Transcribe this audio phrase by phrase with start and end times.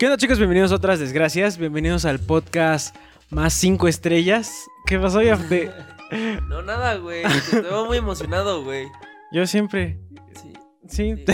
[0.00, 0.38] ¿Qué onda chicos?
[0.38, 1.58] Bienvenidos a otras desgracias.
[1.58, 2.96] Bienvenidos al podcast
[3.28, 4.50] más cinco estrellas.
[4.86, 5.70] ¿Qué pasó, Yafte?
[6.48, 7.22] No, nada, güey.
[7.52, 8.88] Te veo muy emocionado, güey.
[9.30, 10.00] Yo siempre.
[10.34, 10.52] Sí.
[10.88, 11.24] Sí.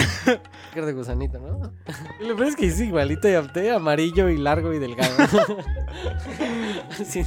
[0.74, 0.80] Sí.
[0.80, 1.72] De gusanito, ¿no?
[2.20, 5.14] Lo peor es que es igualito y apté, amarillo y largo y delgado.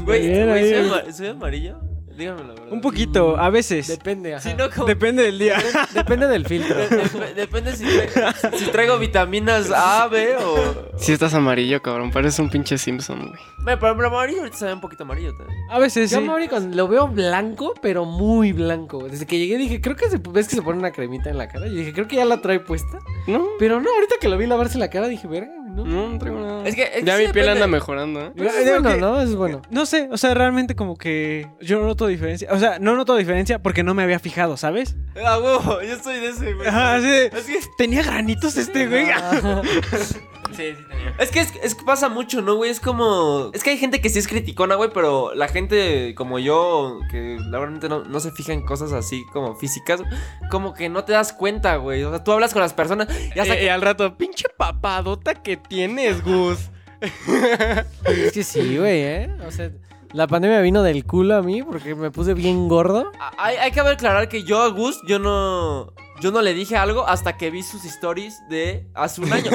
[0.04, 0.70] Güey, Bien, güey, ahí.
[0.70, 1.80] ¿soy, ama- soy amarillo?
[2.20, 2.68] Dígame la verdad.
[2.72, 3.88] Un poquito, a veces.
[3.88, 4.48] Depende, ajá.
[4.50, 5.58] Si no, como- Depende del día.
[5.94, 6.76] Depende del filtro.
[6.76, 10.90] de- de- depende si, tra- si traigo vitaminas A, B o...
[10.98, 13.40] Si estás amarillo, cabrón, pareces un pinche Simpson, güey.
[13.64, 15.57] Güey, Pero, pero amarillo ahorita se ve un poquito amarillo también.
[15.70, 16.24] A veces Yo sí.
[16.24, 19.07] a Mauri con- lo veo blanco, pero muy blanco.
[19.07, 21.48] Desde que llegué dije, creo que se, ves que se pone una cremita en la
[21.48, 21.68] cara.
[21.68, 23.00] Y dije, creo que ya la trae puesta.
[23.28, 25.51] No, Pero no, ahorita que lo vi lavarse la cara dije, verga,
[25.86, 25.86] no.
[25.86, 26.68] no, no traigo nada.
[26.68, 27.51] Es que- es que ya sí mi piel depende.
[27.64, 28.32] anda mejorando, ¿eh?
[28.36, 29.21] Pero Yo es bueno, que- ¿no?
[29.21, 29.61] Es bueno.
[29.70, 32.47] No sé, o sea, realmente como que yo no noto diferencia.
[32.52, 34.95] O sea, no noto diferencia porque no me había fijado, ¿sabes?
[35.25, 36.67] Ah, huevo, yo soy de ese, güey.
[36.67, 39.08] Ajá, así de, Es que, Tenía granitos este güey.
[40.52, 41.14] Sí, sí tenía.
[41.20, 42.72] es que es, es que pasa mucho, ¿no, güey?
[42.72, 43.52] Es como...
[43.54, 47.38] Es que hay gente que sí es criticona, güey, pero la gente como yo, que
[47.40, 50.02] la verdad no, no se fija en cosas así como físicas,
[50.50, 52.04] como que no te das cuenta, güey.
[52.04, 53.72] O sea, tú hablas con las personas y hasta Y que...
[53.72, 56.70] al rato, pinche papadota que tienes, Gus.
[58.06, 59.38] es que sí, güey, ¿eh?
[59.48, 59.72] O sea,
[60.12, 63.12] la pandemia vino del culo a mí porque me puse bien gordo.
[63.38, 65.94] Hay, hay que aclarar que yo a Gus, yo no...
[66.22, 69.52] Yo no le dije algo hasta que vi sus stories de hace un año.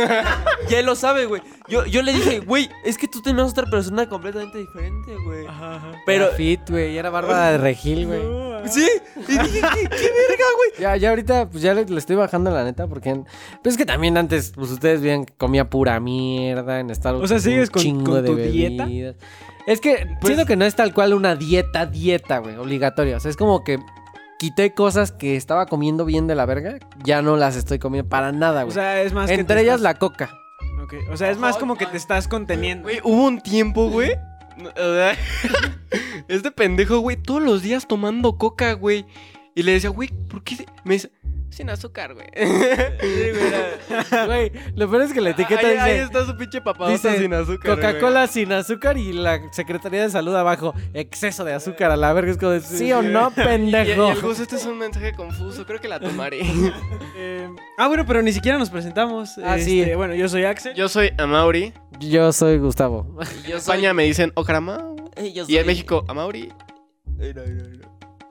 [0.70, 1.42] y él lo sabe, güey.
[1.68, 5.46] Yo, yo le dije, güey, es que tú tenías otra persona completamente diferente, güey.
[5.46, 5.92] Ajá, ajá.
[6.06, 6.26] Pero...
[6.26, 6.94] Era fit, güey.
[6.94, 8.22] y Era barba de regil, güey.
[8.22, 10.70] No, Sí, y dije, ¿qué, qué verga, güey?
[10.80, 13.14] Ya, ya ahorita, pues ya le, le estoy bajando la neta, porque.
[13.62, 17.24] Pues es que también antes, pues ustedes veían que comía pura mierda en Starbucks.
[17.24, 18.88] O sea, ¿sigues con- chingo con de tu dieta?
[19.66, 23.18] Es que siento que no es tal cual una dieta, dieta, güey, obligatoria.
[23.18, 23.78] O sea, es como que
[24.44, 28.30] quité cosas que estaba comiendo bien de la verga, ya no las estoy comiendo para
[28.30, 28.74] nada, O güey.
[28.74, 30.30] sea, es más que Entre ellas estás- la coca.
[30.82, 32.82] Ok, O sea, es más como que te estás conteniendo.
[32.84, 34.12] Güey, hubo un tiempo, güey.
[34.58, 35.12] o
[36.28, 39.06] este pendejo, güey, todos los días tomando coca, güey.
[39.54, 40.56] Y le decía, güey, ¿por qué?
[40.56, 41.10] se-?" Me dice,
[41.50, 42.26] sin azúcar, güey.
[44.26, 46.04] Güey, lo peor es que la etiqueta ahí, ahí dice.
[46.04, 47.76] está su pinche papadota Dice sin azúcar.
[47.76, 47.92] güey.
[47.92, 52.32] Coca-Cola sin azúcar y la Secretaría de Salud abajo, exceso de azúcar a la verga.
[52.32, 54.10] Es como, de, sí o no, Y, y pendejo.
[54.10, 56.40] el Gus, este es un mensaje confuso, creo que la tomaré.
[57.16, 57.48] Eh,
[57.78, 59.38] ah, bueno, pero ni siquiera nos presentamos.
[59.44, 59.80] Ah, sí.
[59.80, 60.74] Este, Bueno, yo soy Axel.
[60.74, 61.72] Yo soy Amauri.
[62.00, 63.16] Yo soy Gustavo.
[63.46, 64.84] Y En España me dicen Okrama.
[65.16, 66.52] y Y en México, Amauri.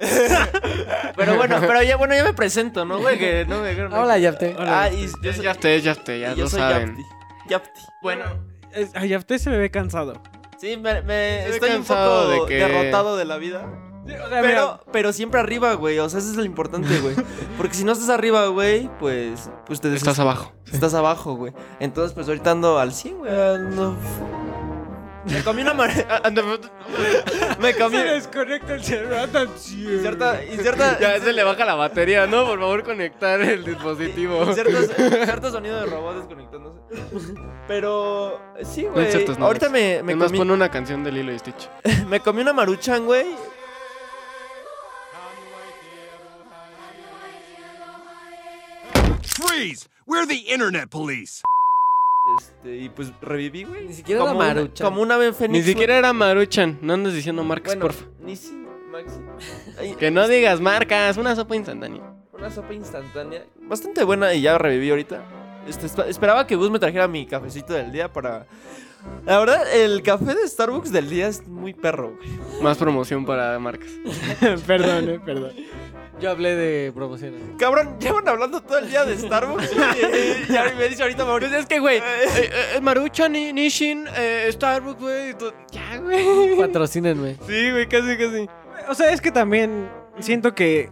[1.16, 3.18] Pero bueno, pero ya, bueno, ya me presento, ¿no, güey?
[3.20, 3.80] Que no me.
[3.86, 4.56] Hola, Yapte.
[4.60, 5.44] Ah, y yo Ya, soy,
[5.82, 6.98] ya te, ya yo lo soy saben.
[7.48, 7.82] Yapti.
[8.02, 8.26] Bueno,
[8.74, 10.22] es- a usted se me ve cansado.
[10.58, 13.66] Sí, me, me- Estoy un poco de que- derrotado de la vida.
[14.06, 16.00] o sea, Pero, pero siempre arriba, güey.
[16.00, 17.16] O sea, eso es lo importante, güey.
[17.58, 20.52] Porque si no estás arriba, güey, pues, pues te Estás abajo.
[20.72, 21.54] estás abajo, güey.
[21.80, 23.32] Entonces, pues ahorita ando al 100, güey.
[23.32, 23.96] ando-
[25.26, 25.90] Me comí una mar...
[27.60, 27.98] Me comí...
[27.98, 29.30] Se desconecta el celular.
[29.68, 31.00] Y cierta...
[31.00, 32.46] Ya se le baja la batería, ¿no?
[32.46, 34.54] Por favor, conectar el dispositivo.
[34.54, 36.80] cierto sonido de robot desconectándose.
[37.68, 38.42] Pero...
[38.64, 39.06] Sí, güey.
[39.06, 39.38] nombres.
[39.40, 40.38] ahorita me, me Además, comí...
[40.40, 41.70] pone una canción de Lilo y Stitch.
[42.08, 43.26] Me comí una maruchan, güey.
[49.24, 49.88] Freeze!
[50.06, 51.42] We're the internet police.
[52.40, 53.86] Este, y pues reviví, güey.
[53.88, 54.88] Ni siquiera como una- maruchan.
[54.88, 55.60] Como una ave fénix.
[55.66, 56.80] Ni siquiera era Maruchan.
[56.82, 58.06] No andes diciendo marcas, Bueno, porfa.
[58.22, 58.54] ni si...
[58.92, 59.20] Maxi.
[59.80, 62.02] Ay, Que no digas marcas, una sopa instantánea.
[62.32, 63.46] Una sopa instantánea.
[63.62, 65.22] Bastante buena y ya reviví ahorita.
[65.68, 68.46] Este, esp- esperaba que Gus me trajera mi cafecito del día para...
[69.26, 72.62] La verdad, el café de Starbucks del día es muy perro, güey.
[72.62, 73.90] Más promoción para marcas.
[74.68, 75.52] perdón, eh, perdón.
[76.22, 77.42] Yo hablé de promociones.
[77.58, 79.74] Cabrón, llevan hablando todo el día de Starbucks.
[79.76, 79.90] güey,
[80.50, 81.58] y, y me dice ahorita Mauricio.
[81.58, 81.98] es que, güey,
[82.38, 85.36] eh, eh, Maruchan, Ni- Nishin, eh, Starbucks, güey.
[85.72, 86.58] Ya, güey.
[86.58, 87.36] Patrocínenme.
[87.48, 88.48] Sí, güey, casi, casi.
[88.90, 89.90] O sea, es que también
[90.20, 90.92] siento que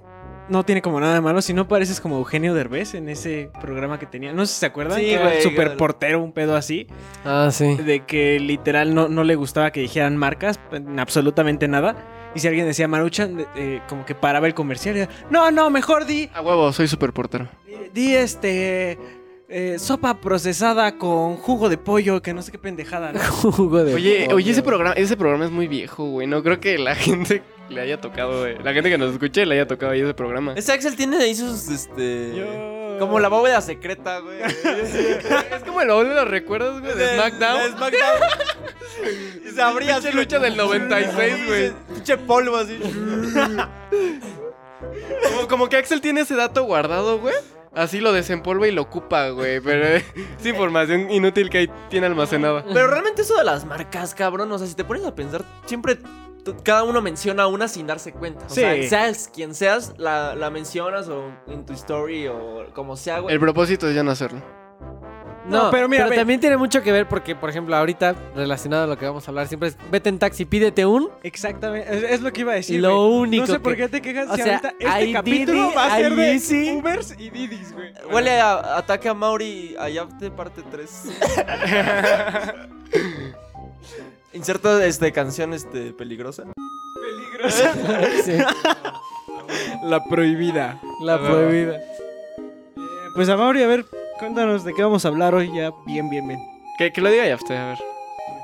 [0.50, 4.00] no tiene como nada de malo, si no pareces como Eugenio Derbez en ese programa
[4.00, 4.34] que tenía.
[4.34, 6.88] No sé si se acuerdan, Sí, que era el super portero, un pedo así,
[7.26, 7.76] Ah, sí.
[7.76, 11.96] de que literal no, no le gustaba que dijeran marcas, en absolutamente nada.
[12.34, 16.05] Y si alguien decía Maruchan, eh, como que paraba el comercial y no, no, mejor
[16.05, 17.49] di, A huevo, soy super portero.
[17.66, 18.97] di, di, este,
[19.51, 23.11] eh, sopa procesada con jugo de pollo, que no sé qué pendejada.
[23.11, 23.19] ¿no?
[23.51, 24.37] Jugo de Oye, pollo.
[24.37, 26.25] oye, ese programa, ese programa es muy viejo, güey.
[26.27, 28.57] No creo que la gente le haya tocado, güey.
[28.63, 30.53] La gente que nos escuche le haya tocado ahí ese programa.
[30.55, 32.33] Ese Axel tiene ahí sus, este...
[32.35, 34.39] Yo- Como la bóveda secreta, güey.
[34.43, 37.71] es como el baúl de los recuerdos, güey, de De SmackDown.
[37.77, 38.21] SmackDown.
[39.45, 41.71] y se abría así, lucha del 96, güey.
[41.93, 42.77] Pinche polvo así.
[45.23, 47.33] Como, como que Axel tiene ese dato guardado, güey.
[47.73, 49.59] Así lo desempolva y lo ocupa, güey.
[49.59, 50.03] Pero es
[50.46, 52.64] información inútil que ahí tiene almacenada.
[52.73, 55.97] Pero realmente eso de las marcas, cabrón, o sea, si te pones a pensar, siempre
[56.64, 58.46] cada uno menciona una sin darse cuenta.
[58.46, 58.62] O Sí.
[58.62, 63.34] sea, seas quien seas, la, la mencionas o en tu story o como sea, güey.
[63.34, 64.41] El propósito es ya no hacerlo.
[65.47, 68.84] No, No, pero mira, ve- también tiene mucho que ver porque, por ejemplo, ahorita, relacionado
[68.84, 71.09] a lo que vamos a hablar, siempre es, vete en taxi, pídete un.
[71.23, 72.79] Exactamente, es, es lo que iba a decir.
[72.79, 73.20] Lo güey.
[73.22, 75.76] único No sé por qué te quejas o si sea, ahorita este hay capítulo Didi,
[75.76, 76.72] va a ser de Easy.
[76.72, 77.91] Ubers y Didis, güey.
[78.11, 80.90] Huele a ataque a Mauri allá de parte 3.
[84.34, 86.44] Inserta este canción este peligrosa.
[87.02, 87.73] Peligrosa.
[88.23, 88.37] Sí,
[89.84, 90.79] La prohibida.
[91.03, 91.78] la prohibida.
[93.16, 93.85] Pues a Mauri, a ver,
[94.22, 96.40] cuéntanos de qué vamos a hablar hoy ya bien, bien, bien.
[96.78, 97.79] Que, que lo diga ya usted, a ver.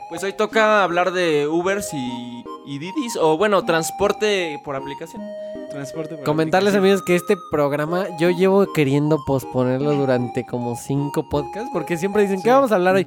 [0.10, 5.22] Pues hoy toca hablar de Ubers y, y Didis o bueno, transporte por aplicación.
[5.70, 6.84] Transporte por Comentarles, aplicación.
[6.84, 12.42] amigos, que este programa yo llevo queriendo posponerlo durante como cinco podcasts porque siempre dicen,
[12.42, 13.06] ¿qué vamos a hablar hoy?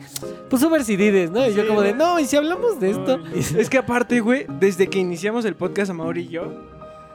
[0.49, 1.45] Pues Uber y Dides, ¿no?
[1.49, 2.21] Y yo Sí, como de, ¿no?
[2.21, 3.19] ¿y si hablamos de esto?
[3.35, 6.53] Es que aparte, güey, desde que iniciamos el podcast a Mauri y yo,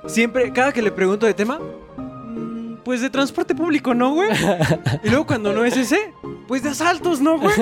[0.07, 1.61] siempre, cada que le pregunto de tema,
[2.85, 4.29] pues de transporte público, ¿no, güey?
[5.03, 6.13] Y luego cuando no es ese,
[6.47, 7.55] pues de asaltos, ¿no, güey?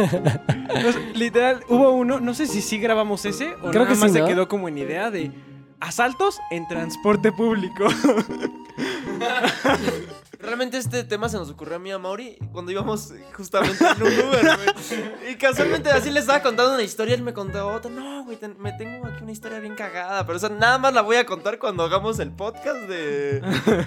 [1.16, 4.20] Literal, hubo uno, no sé si sí grabamos ese o Creo nada que más sí,
[4.20, 5.32] se quedó como en idea de
[5.80, 7.88] asaltos en transporte público.
[10.44, 14.14] Realmente este tema se nos ocurrió a mí a Mauri cuando íbamos justamente en un
[14.30, 15.32] Uber, güey.
[15.32, 17.90] Y casualmente así le estaba contando una historia, él me contó otra.
[17.90, 21.16] No, güey, me tengo aquí una historia bien cagada, pero esa nada más la voy
[21.16, 23.40] a contar cuando hagamos el podcast de,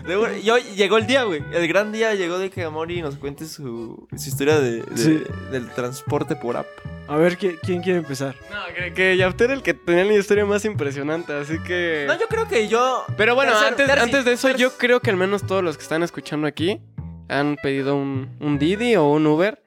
[0.07, 0.39] de Uber.
[0.43, 1.43] Y hoy llegó el día, güey.
[1.53, 5.23] El gran día llegó de que Mauri nos cuente su, su historia de, de- Sí.
[5.53, 6.67] del transporte por app.
[7.09, 8.35] A ver, ¿quién, quién quiere empezar?
[8.51, 12.05] No, que, que Yafter era el que tenía la historia más impresionante, así que...
[12.09, 13.05] No, yo creo que yo.
[13.17, 15.77] Pero bueno, antes, terci- antes de eso, terci- yo creo que al menos todos los
[15.77, 16.81] que están escuchando aquí
[17.29, 19.63] han pedido un, un Didi o un Uber.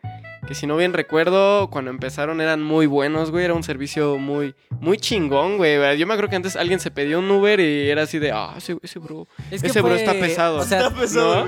[0.48, 3.46] Que si no bien recuerdo, cuando empezaron eran muy buenos, güey.
[3.46, 5.98] Era un servicio muy, muy chingón, güey.
[5.98, 8.56] Yo me acuerdo que antes alguien se pedía un Uber y era así de, ah,
[8.58, 9.28] ese, ese bro.
[9.52, 10.58] Es que ese bro fue- está pesado.
[10.58, 11.46] O sea, ¿no?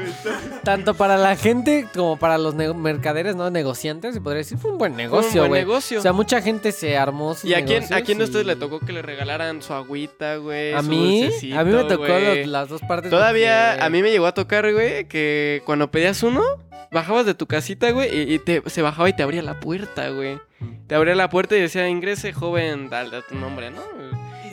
[0.63, 3.49] tanto para la gente como para los mercaderes, ¿no?
[3.49, 5.61] Negociantes, se podría decir, fue un buen Fue un negocio, buen güey.
[5.61, 5.99] negocio.
[5.99, 8.55] O sea, mucha gente se armó sus ¿Y a quién, a quién de ustedes le
[8.55, 10.73] tocó que le regalaran su agüita, güey?
[10.73, 13.09] A su mí, dulcecito, a mí me tocó los- las dos partes.
[13.09, 16.43] Todavía porque- a mí me llegó a tocar, güey, que cuando pedías uno,
[16.91, 20.39] bajabas de tu casita, güey, y, te, se bajaba y te abría la puerta, güey.
[20.87, 23.81] Te abría la puerta y decía, ingrese, joven, dale a tu nombre, ¿no?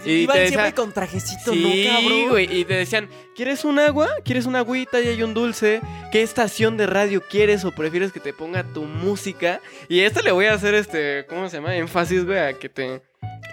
[0.05, 2.29] Y Y iban te siempre con trajecito, Sí, ¿no, cabrón?
[2.31, 4.09] güey, y te decían, ¿quieres un agua?
[4.25, 5.81] ¿Quieres una agüita y hay un dulce?
[6.13, 9.61] ¿Qué estación de radio quieres o prefieres que te ponga tu música?
[9.89, 11.75] Y a esta le voy a hacer, este, ¿cómo se llama?
[11.77, 13.03] Énfasis, güey, a que te,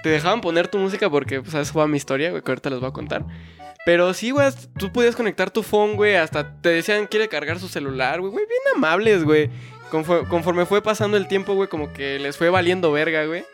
[0.03, 2.79] te dejaban poner tu música porque, pues, eso va mi historia, güey, que ahorita les
[2.79, 3.25] voy a contar.
[3.85, 7.67] Pero sí, güey, tú podías conectar tu phone, güey, hasta te decían, quiere cargar su
[7.67, 9.49] celular, güey, güey, bien amables, güey.
[9.91, 13.45] Conforme, conforme fue pasando el tiempo, güey, como que les fue valiendo verga, güey.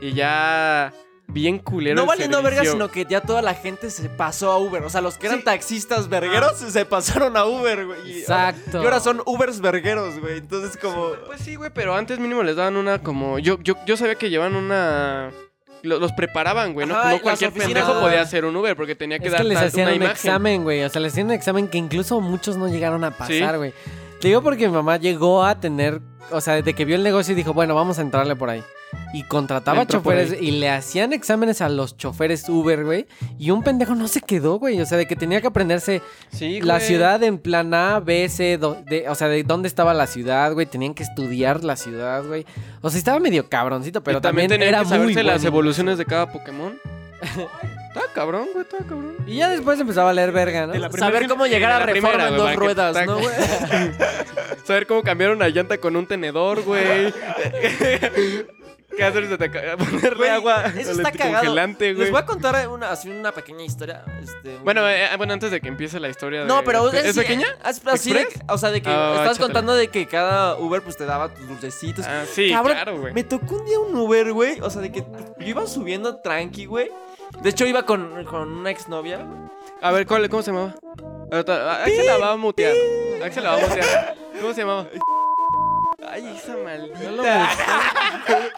[0.00, 0.92] Y ya
[1.28, 1.94] bien culero.
[1.96, 4.82] No el valiendo verga, sino que ya toda la gente se pasó a Uber.
[4.82, 5.44] O sea, los que eran Sí.
[5.44, 8.18] taxistas vergueros se pasaron a Uber, güey.
[8.20, 8.82] Exacto.
[8.82, 10.38] Y ahora son Ubers vergueros, güey.
[10.38, 11.12] Entonces, como.
[11.26, 13.38] Pues sí, güey, pero antes mínimo les daban una como...
[13.38, 15.30] Yo, yo, yo sabía que llevaban una...
[15.86, 16.86] lo- Los preparaban, güey.
[16.86, 19.32] No, Ajá, no las cualquier oficinas- pendejo podía hacer un Uber porque tenía que Es
[19.32, 20.12] dar que les hacían una un imagen.
[20.16, 20.82] examen, güey.
[20.84, 23.16] O sea, les hacían un examen que incluso muchos no llegaron a Sí.
[23.18, 23.72] pasar, güey.
[24.20, 27.32] Te digo porque mi mamá llegó a tener, o sea, desde que vio el negocio
[27.32, 28.62] y dijo, bueno, vamos a entrarle por ahí.
[29.12, 33.06] Y contrataba Entró choferes y le hacían exámenes a los choferes Uber, güey.
[33.38, 34.80] Y un pendejo no se quedó, güey.
[34.80, 36.86] O sea, de que tenía que aprenderse Sí, la güey.
[36.86, 40.52] ciudad en plan A, B, C, do- de- o sea, de dónde estaba la ciudad,
[40.54, 40.66] güey.
[40.66, 42.46] Tenían que estudiar la ciudad, güey.
[42.80, 45.44] O sea, estaba medio cabroncito, pero Y también, también, tenían era que saberse muy las
[45.44, 46.78] evoluciones de cada Pokémon.
[47.96, 49.16] Estaba cabrón, güey, estaba cabrón.
[49.26, 50.72] Y ya después empezaba a leer verga, ¿no?
[50.72, 52.96] De la primera Saber cómo llegar a la reforma primera, en güey, dos que ruedas,
[52.96, 53.34] tac- ¿no, güey?
[54.64, 57.12] Saber cómo cambiar una llanta con un tenedor, güey.
[58.96, 59.28] ¿Qué hacer?
[59.28, 61.34] Se te ca- Ponerle Güey, agua Eso al está cagado.
[61.34, 62.04] congelante, güey.
[62.04, 64.04] Les voy a contar una, así una pequeña historia.
[64.22, 66.46] Este, Bueno, eh, bueno, antes de que empiece la historia de...
[66.46, 67.46] No, pero ¿Es, sí, pequeña?
[67.68, 68.42] es así de ¿Express?
[68.46, 69.44] que- o sea, de que Ah, estabas échatela.
[69.46, 72.06] contando de que cada Uber pues te daba tus dulcecitos.
[72.08, 73.12] Ah, sí, Cabrón, claro, güey.
[73.12, 74.60] Me tocó un día un Uber, güey.
[74.60, 76.90] O sea, de que yo iba subiendo tranqui, güey.
[77.42, 79.26] De hecho, iba con, con una exnovia.
[79.82, 80.74] A ver, ¿cuál, ¿cómo se llamaba?
[81.30, 82.74] Ahorita- Axel la va a mutear.
[83.24, 84.14] Axel la va a mutear.
[84.40, 84.86] ¿Cómo se llamaba?
[86.08, 87.48] Ay, esa maldita.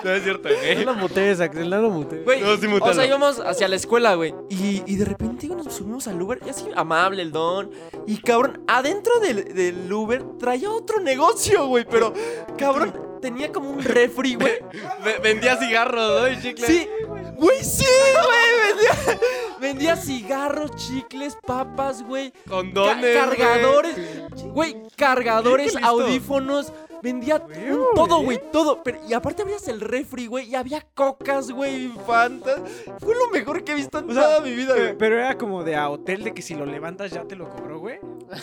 [0.04, 0.84] No es cierto, No güey.
[0.84, 2.24] lo mutees, Axel, no lo mutees.
[2.24, 4.34] Güey, No, sí, o sea, íbamos hacia la escuela, güey.
[4.48, 6.38] Y, y de repente güey, nos subimos al Uber.
[6.46, 7.70] Y así, amable el don.
[8.06, 11.84] Y cabrón, adentro del, del Uber traía otro negocio, güey.
[11.90, 12.12] Pero,
[12.58, 14.52] cabrón, tenía como un refri, güey.
[15.04, 16.28] Ve- Vendía cigarros, ¿no?
[16.28, 16.66] Y chicles.
[16.66, 16.88] Sí,
[17.38, 18.74] güey, sí, güey.
[18.74, 19.20] Vendía,
[19.60, 22.32] Vendía cigarros, chicles, papas, güey.
[22.48, 23.96] Condones, Ca- cargadores,
[24.52, 26.72] güey, cargadores, audífonos.
[27.02, 27.36] Vendía
[27.70, 28.82] un- todo, güey, todo.
[28.82, 32.60] Pero, y aparte abrías el refri, güey, y había cocas, güey, fantas.
[33.00, 34.98] Fue lo mejor que he visto en O sea, toda mi vida, Pero, güey.
[34.98, 37.78] pero era como de a hotel de que si lo levantas ya te lo cobró,
[37.78, 37.98] güey.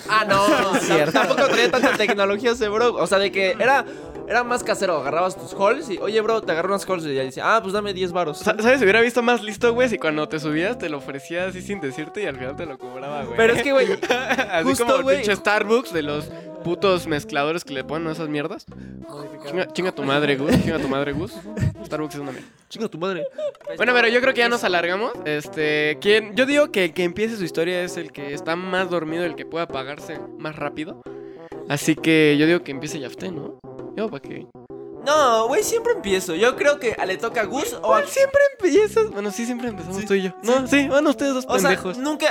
[0.09, 1.12] Ah, no, no, cierto.
[1.12, 2.95] tampoco tenía tanta tecnología ese bro.
[2.95, 3.85] O sea, de que era,
[4.27, 4.97] era más casero.
[4.97, 7.74] Agarrabas tus halls y, oye, bro, te agarro unas halls y ya decía, ah, pues
[7.74, 8.39] dame 10 varos.
[8.39, 8.81] Sa- ¿Sabes?
[8.81, 12.24] Hubiera visto más listo, güey, si cuando te subías te lo ofrecía así sin decirte
[12.24, 13.38] y al final te lo cobraba, güey.
[13.38, 13.88] Pero es que, güey,
[14.51, 15.17] así justo, como el güey.
[15.17, 16.29] pinche Starbucks de los
[16.65, 18.65] putos mezcladores que le ponen esas mierdas.
[19.48, 20.51] Chinga, chinga tu madre, Gus.
[20.63, 21.31] Chinga tu madre, Gus.
[21.86, 22.50] Starbucks es una mierda.
[22.69, 23.27] chinga tu madre.
[23.77, 25.12] Bueno, pero yo creo que ya nos alargamos.
[25.25, 26.36] Este, ¿quién?
[26.36, 29.36] Yo digo que el que empiece su historia es el que está más dormido, el
[29.36, 31.03] que pueda apagarse más rápido.
[31.69, 33.60] Así que yo digo que empiece Yafté, ¿no?
[33.95, 34.48] Yo, ¿para qué?
[35.05, 36.35] No, güey, siempre empiezo.
[36.35, 38.05] Yo creo que le toca a Gus o a...
[38.05, 39.09] Siempre empiezas.
[39.12, 40.31] Bueno, sí, siempre empezamos tú y yo.
[40.43, 41.97] No, sí, bueno, ustedes dos O sea, pendejos.
[41.97, 42.27] nunca...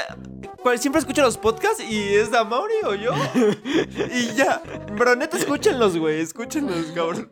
[0.63, 3.13] cual- Siempre escucho los podcasts y es de Mauri o yo.
[4.15, 4.63] y ya.
[4.99, 6.21] Pero neta, escúchenlos, güey.
[6.21, 7.31] Escúchenlos, cabrón.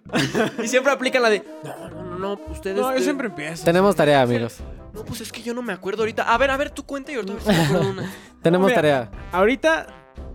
[0.62, 1.44] y siempre aplican la de...
[1.64, 2.40] No, no, no, no.
[2.50, 2.76] Ustedes...
[2.76, 3.64] No, yo siempre empiezo.
[3.64, 4.58] Tenemos tarea, amigos.
[4.92, 6.22] No, pues es que yo no me acuerdo ahorita.
[6.22, 8.12] A ver, a ver, tú cuenta y ahorita a ver si me acuerdo de una.
[8.42, 9.11] Tenemos Mira, tarea.
[9.32, 9.87] Ahorita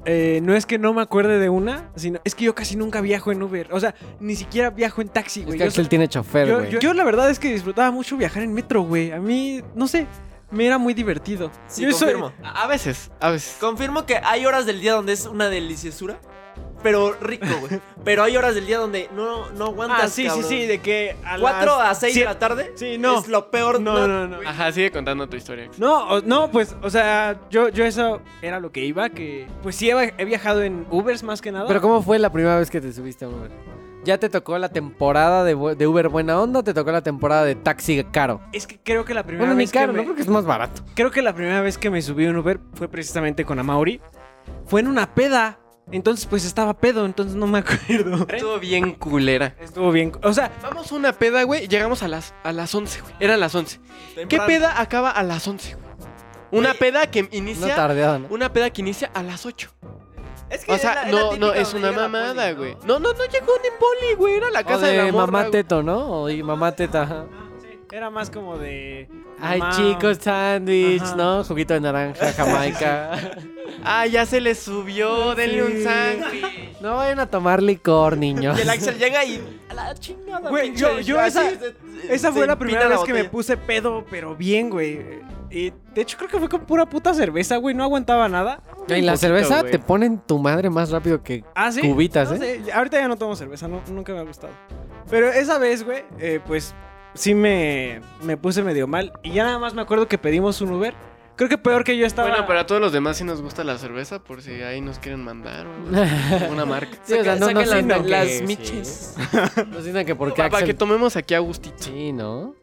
[0.08, 3.02] eh, no es que no me acuerde de una, sino es que yo casi nunca
[3.02, 3.68] viajo en Uber.
[3.72, 5.58] O sea, ni siquiera viajo en taxi, Es güey.
[5.60, 6.72] que Yo, Axel tiene chofer, yo- güey.
[6.72, 9.12] yo- yo la verdad es que disfrutaba mucho viajar en metro, güey.
[9.12, 10.08] A mí, no sé,
[10.50, 11.52] me era muy divertido.
[11.68, 12.32] Sí, yo confirmo.
[12.42, 13.58] A a veces, a veces.
[13.60, 16.20] Confirmo que hay horas del día donde es una deliciosura.
[16.88, 17.82] Pero rico, güey.
[18.06, 20.46] Pero hay horas del día donde no, no aguantas, Ah, sí, sí, cabrón.
[20.46, 23.20] sí, de que a 4 las a 6 de la tarde Sí, no.
[23.20, 23.82] es lo peor.
[23.82, 24.38] No, no, no.
[24.48, 25.70] Ajá, sigue contando tu historia.
[25.78, 29.76] No, o- no, pues, o sea, yo, yo eso era lo que iba, que pues
[29.76, 31.68] sí he, he viajado en Ubers más que nada.
[31.68, 33.52] Pero ¿cómo fue la primera vez que te subiste a un Uber?
[34.06, 37.56] ¿Ya te tocó la temporada de, Uber buena onda o te tocó la temporada de
[37.56, 38.40] taxi caro?
[38.54, 40.06] es que creo que la primera Bueno, ni vez que caro, me- ¿no?
[40.06, 40.82] Porque es más barato.
[40.96, 44.00] Creo que la primera vez que me subí a un Uber fue precisamente con Amauri.
[44.66, 45.60] Fue en una peda.
[45.92, 48.26] Entonces, pues estaba pedo, entonces no me acuerdo.
[48.30, 49.56] Estuvo bien culera.
[49.60, 50.12] Estuvo bien.
[50.24, 53.14] O sea, Vamos a una peda, güey, llegamos a las, a las 11, güey.
[53.20, 53.80] Eran las 11.
[54.28, 55.88] ¿Qué peda acaba a las 11, güey?
[56.52, 57.76] Una peda que Una inicia...
[57.76, 58.28] tardeada, ¿no?
[58.30, 59.70] Una peda que inicia a las 8.
[60.50, 62.58] Es que O es sea, la- es la no, no, es una mamada, poli, ¿no?
[62.58, 62.76] güey.
[62.86, 64.36] No, no, no llegó ni poli, güey.
[64.36, 65.52] Era la O casa de, de la morra, mamá güey.
[65.52, 66.24] teto, ¿no?
[66.24, 67.26] O mamá teta, ajá.
[67.92, 69.08] Era más como de.
[69.40, 71.04] Ay, mamá, chicos, sándwich.
[71.16, 71.44] ¿no?
[71.44, 73.12] Juguito de naranja, jamaica.
[73.84, 76.80] Ah, ya se le subió, denle un sándwich.
[76.82, 78.58] no vayan a tomar licor, niños.
[78.58, 79.42] Y el Axel llega y.
[79.70, 81.52] A la chingada, Güey, pinche, yo- yo esa-
[82.10, 85.22] Esa fue la primera vez que me puse pedo, pero bien, güey.
[85.50, 87.76] Y de hecho, creo que fue con pura puta cerveza, güey.
[87.76, 88.62] No aguantaba nada.
[88.88, 89.72] Y la poquito, cerveza güey.
[89.72, 91.82] te ponen tu madre más rápido que Ah, sí.
[91.82, 92.62] cubitas, No ¿eh?
[92.66, 94.54] sé, ahorita ya no tomo cerveza, no- nunca me ha gustado.
[95.10, 96.74] Pero esa vez, güey, eh, pues
[97.18, 99.12] sí me, me puse medio mal.
[99.24, 100.94] Y ya nada más me acuerdo que pedimos un Uber.
[101.36, 102.30] Creo que peor que yo estaba.
[102.30, 104.98] Bueno, pero a todos los demás sí nos gusta la cerveza, por si ahí nos
[104.98, 106.98] quieren mandar o una marca.
[107.04, 107.70] Sí, o sea, no, no las-
[108.04, 108.44] que- las sí.
[108.44, 109.16] miches.
[109.68, 111.76] No sientan que porque Para que tomemos aquí a gustito.
[111.78, 112.56] Sí, ¿no?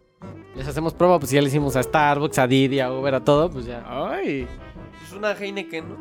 [0.57, 3.49] Les hacemos prueba, pues ya le hicimos a Starbucks, a Didi, a Uber, a todo,
[3.51, 3.85] pues ya.
[3.87, 4.49] Ay.
[5.01, 5.97] Pues una Heineken, ¿no?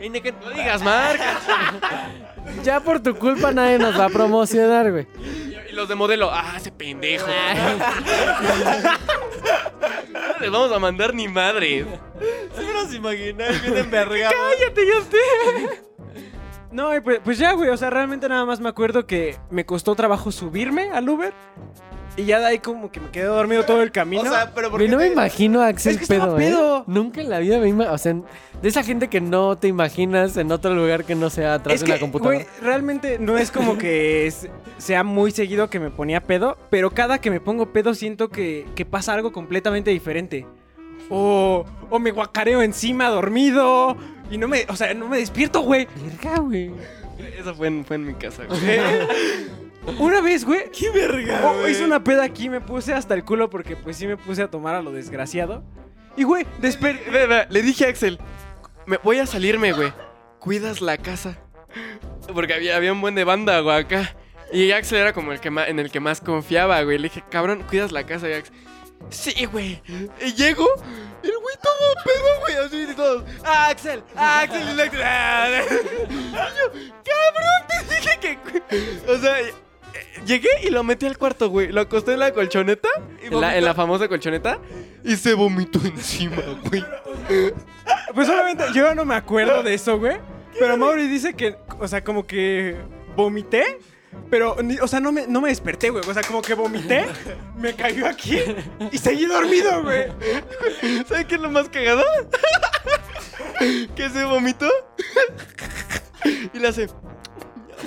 [0.00, 0.34] Heineken.
[0.42, 1.38] No digas marca.
[2.64, 5.06] Ya por tu culpa nadie nos va a promocionar, güey.
[5.78, 7.28] Los de modelo, ah, ese pendejo.
[10.12, 11.86] No les vamos a mandar ni madre.
[12.56, 14.34] Sí me los imaginé, bien envergados.
[14.34, 15.18] Cállate, ya esté.
[16.72, 17.70] No, y pues, pues ya, güey.
[17.70, 21.32] O sea, realmente nada más me acuerdo que me costó trabajo subirme al Uber.
[22.18, 24.22] Y ya de ahí como que me quedé dormido todo el camino.
[24.22, 26.38] O sea, pero ¿por Güey, qué no me imagino a Axel Es que estaba pedo,
[26.40, 26.50] ¿eh?
[26.50, 26.84] pedo.
[26.88, 27.94] Nunca en la vida me imagino...
[27.94, 28.12] O sea,
[28.60, 31.80] de esa gente que no te imaginas en otro lugar que no sea atrás es
[31.82, 32.38] de que, una computadora.
[32.38, 34.48] güey, realmente no es como que es-
[34.78, 38.66] sea muy seguido que me ponía pedo, pero cada que me pongo pedo siento que,
[38.74, 40.44] que pasa algo completamente diferente.
[41.10, 43.96] O, o me guacareo encima dormido
[44.28, 45.86] y no me, o sea, no me despierto, güey.
[46.04, 46.72] Verga, güey.
[47.38, 48.60] Eso fue en, fue en mi casa, güey.
[49.98, 51.40] Una vez, güey, ¡Qué verga!
[51.44, 54.42] oh, hice una peda aquí, me puse hasta el culo porque pues sí me puse
[54.42, 55.64] a tomar a lo desgraciado.
[56.16, 57.00] Y güey, desper...
[57.10, 58.18] Ve, ve, le dije a Axel,
[58.86, 59.92] me, voy a salirme, güey.
[60.40, 61.38] Cuidas la casa.
[62.34, 64.16] Porque había, había un buen de banda, güey, acá.
[64.52, 66.98] Y Axel era como el que más, en el que más confiaba, güey.
[66.98, 68.26] Le dije, cabrón, cuidas la casa.
[68.26, 68.54] Axel,
[69.10, 69.80] sí, güey.
[70.20, 70.66] Y llego,
[71.22, 73.24] el güey todo pedo, güey, así y todos.
[73.44, 74.02] ¡Ah, Axel!
[74.16, 74.76] ¡Ah, Axel!
[74.76, 75.00] Y Axel.
[76.10, 76.72] Y yo,
[77.04, 79.10] cabrón, te dije que...
[79.10, 79.36] O sea...
[80.26, 81.72] Llegué y lo metí al cuarto, güey.
[81.72, 82.88] Lo acosté en la colchoneta.
[83.22, 84.58] En la, en la famosa colchoneta.
[85.04, 86.84] Y se vomitó encima, güey.
[88.14, 90.16] Pues obviamente yo ya no me acuerdo de eso, güey.
[90.58, 92.76] Pero Mauri dice que, o sea, como que
[93.16, 93.78] vomité.
[94.30, 96.02] Pero, o sea, no me, no me desperté, güey.
[96.06, 97.06] O sea, como que vomité,
[97.56, 98.38] me cayó aquí
[98.90, 100.06] y seguí dormido, güey.
[101.06, 102.02] ¿Sabes qué es lo más cagado?
[103.94, 104.68] que se vomitó
[106.52, 106.88] y le hace.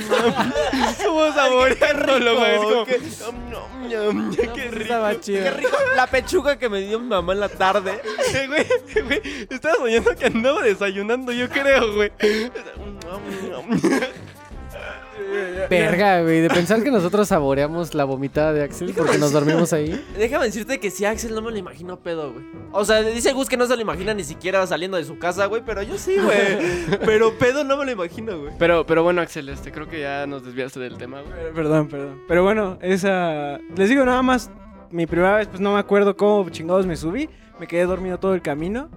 [1.05, 2.51] Como saboreándolo, güey.
[2.55, 2.60] Es
[3.22, 3.39] como.
[3.50, 4.93] "Nom, nom, nom, Qué rico.
[5.24, 5.77] Qué rico.
[5.96, 8.01] La pechuga que me dio mi mamá en la tarde.
[8.34, 8.65] Eh, Güey,
[9.03, 12.12] güey, estaba soñando que andaba desayunando, yo creo, güey.
[15.70, 16.42] Verga, güey.
[16.42, 20.04] De pensar que nosotros saboreamos la vomitada de Axel porque nos dormimos ahí.
[20.18, 22.46] Déjame decirte que sí, Axel no me lo imagino pedo, güey.
[22.72, 25.46] O sea, dice Gus que no se lo imagina ni siquiera saliendo de su casa,
[25.46, 27.00] güey, pero yo sí, güey.
[27.06, 28.54] Pero pedo no me lo imagino, güey.
[28.58, 31.54] Pero, pero bueno, Axel, este, creo que ya nos desviaste del tema, güey.
[31.54, 32.22] Perdón, perdón.
[32.28, 33.60] Pero bueno, esa.
[33.76, 34.50] Les digo nada más.
[34.92, 37.30] Mi primera vez, pues no me acuerdo cómo chingados me subí.
[37.60, 38.90] Me quedé dormido todo el camino.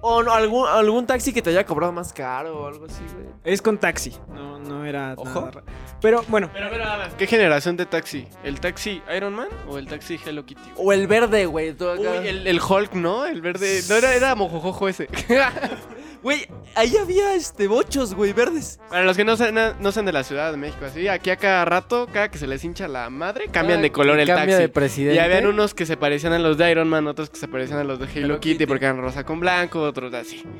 [0.00, 3.26] O no, algún, algún taxi que te haya cobrado más caro o algo así, güey.
[3.44, 4.14] Es con taxi.
[4.28, 5.14] No, no era.
[5.16, 5.40] Ojo.
[5.50, 5.62] nada
[6.00, 8.28] Pero bueno, Pero, pero, a ver, ¿qué generación de taxi?
[8.44, 10.70] ¿El taxi Iron Man o el taxi Hello Kitty?
[10.76, 11.70] O el verde, güey.
[11.70, 13.26] Uy, el Hulk, ¿no?
[13.26, 13.80] El verde.
[13.88, 15.08] No, era, era mojojojo ese.
[16.22, 18.80] Güey, ahí había este bochos, güey, verdes.
[18.90, 21.36] Para los que no sean, no sean de la Ciudad de México, así, aquí a
[21.36, 24.62] cada rato, cada que se les hincha la madre, cambian de color el Cambia taxi.
[24.62, 25.14] de presidente.
[25.16, 27.78] Y habían unos que se parecían a los de Iron Man, otros que se parecían
[27.78, 28.66] a los de Hello, Hello Kitty, Kitty.
[28.66, 30.42] porque eran rosa con blanco, otros así.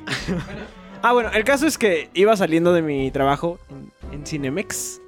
[1.00, 5.00] Ah, bueno, el caso es que iba saliendo de mi trabajo en, en Cinemex.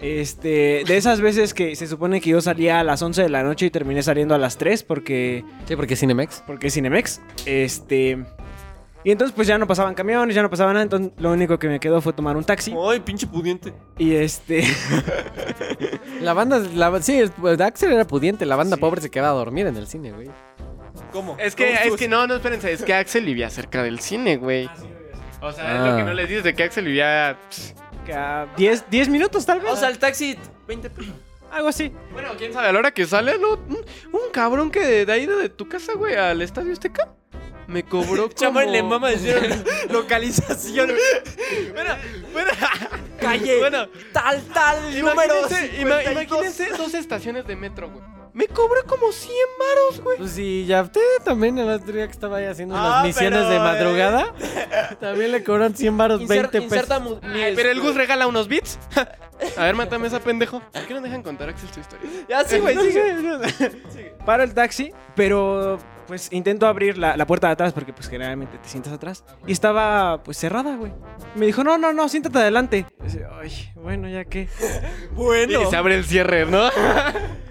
[0.00, 3.44] Este, de esas veces que se supone que yo salía a las 11 de la
[3.44, 6.42] noche y terminé saliendo a las 3 porque, Sí, porque Cinemex.
[6.44, 7.20] porque es Cinemex.
[7.46, 8.18] Este,
[9.04, 11.68] y entonces pues ya no pasaban camiones, ya no pasaba nada, entonces lo único que
[11.68, 12.74] me quedó fue tomar un taxi.
[12.88, 13.72] Ay, pinche pudiente.
[13.98, 14.64] Y este,
[16.20, 18.46] La banda, la, sí, pues, Axel era pudiente.
[18.46, 20.30] La banda pobre se quedaba a dormir en el cine, güey.
[21.12, 21.36] ¿Cómo?
[21.38, 24.68] Es que, es que no, no, espérense, es que Axel vivía cerca del cine, güey.
[25.40, 26.04] O sea, es lo que Ah.
[26.04, 27.36] no les dices de que Axel vivía...
[27.50, 27.74] pss,
[28.06, 29.72] que a 10, 10 minutos tal vez.
[29.72, 31.12] O sea, el taxi, 20 pesos.
[31.50, 31.92] algo así.
[32.12, 33.76] Bueno, quién sabe, a la hora que sale, no, un,
[34.12, 37.12] un cabrón que de, de ahí de, de tu casa, güey, al Estadio Azteca,
[37.72, 38.60] me cobró como...
[38.60, 39.36] Le mama decir
[39.90, 40.92] localización.
[41.72, 41.94] Bueno,
[42.32, 42.50] bueno,
[43.20, 43.58] Calle.
[43.58, 45.12] bueno, Tal, tal, número.
[45.12, 46.12] imagínense, ima- 52.
[46.12, 48.04] imagínense dos estaciones de metro, güey.
[48.34, 50.16] Me cobró como 100 varos, güey.
[50.16, 53.40] Pues sí, ya usted también el otro día que estaba ahí haciendo Ah, las misiones
[53.40, 53.58] pero, de eh.
[53.58, 54.32] madrugada.
[55.00, 56.64] También le cobran 100 baros, Inser- 20 pesos.
[56.64, 58.78] inserta mu- mi- Ay, pero el Gus regala unos bits.
[59.56, 60.60] A ver, mátame esa pendejo.
[60.72, 62.08] ¿Por qué no dejan contar Axel su historia?
[62.28, 62.76] Ya sí, güey,
[63.92, 64.14] sigue.
[64.24, 68.58] Paro el taxi, pero pues intento abrir la, la puerta de atrás porque pues generalmente
[68.58, 69.24] te sientas atrás.
[69.46, 70.92] Y estaba pues cerrada, güey.
[71.34, 72.86] Me dijo, no, no, no, siéntate adelante.
[73.00, 74.48] Y dice, Ay, bueno, ya qué.
[75.12, 75.62] Bueno.
[75.62, 76.68] Y se abre el cierre, ¿no?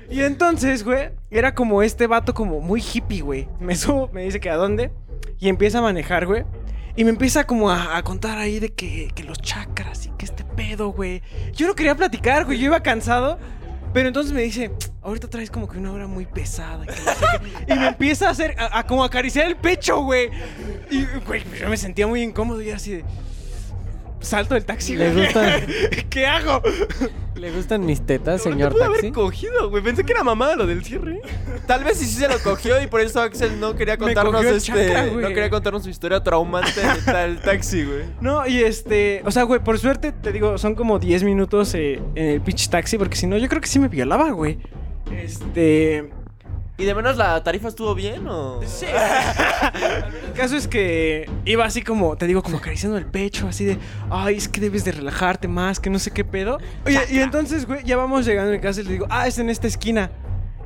[0.09, 3.47] Y entonces, güey, era como este vato como muy hippie, güey.
[3.59, 4.91] Me subo, me dice que a dónde.
[5.39, 6.43] Y empieza a manejar, güey.
[6.95, 10.25] Y me empieza como a, a contar ahí de que, que los chakras y que
[10.25, 11.21] este pedo, güey.
[11.53, 12.57] Yo no quería platicar, güey.
[12.59, 13.39] Yo iba cansado.
[13.93, 16.85] Pero entonces me dice, ahorita traes como que una hora muy pesada.
[16.85, 17.25] que no sé
[17.67, 17.73] qué".
[17.73, 20.29] Y me empieza a hacer, a, como acariciar el pecho, güey.
[20.89, 23.05] Y, güey, yo me sentía muy incómodo y así de...
[24.21, 25.25] Salto del taxi, Le güey.
[25.25, 25.61] gusta-
[26.09, 26.61] ¿Qué hago?
[27.35, 28.99] ¿Le gustan mis tetas, Señor señor pude taxi?
[28.99, 29.81] haber cogido, güey.
[29.83, 31.21] Pensé que era mamada lo del cierre.
[31.65, 34.59] Tal vez sí, sí se lo cogió y por eso Axel no quería contarnos este.
[34.73, 38.03] chakra, no quería contarnos su historia traumante de tal taxi, güey.
[38.21, 41.99] No, y este, o sea, güey, por suerte te digo, son como 10 minutos eh,
[42.13, 44.59] en el pinche taxi, porque si no, yo creo que sí me violaba, güey.
[45.11, 46.11] Este.
[46.81, 48.59] ¿Y de menos la tarifa estuvo bien o.?
[48.65, 48.87] Sí.
[50.25, 53.77] el caso es que iba así como, te digo, como acariciando el pecho, así de,
[54.09, 56.57] ay, es que debes de relajarte más, que no sé qué pedo.
[56.85, 59.37] Oye, y entonces, güey, ya vamos llegando a mi casa y le digo, ah, es
[59.37, 60.09] en esta esquina.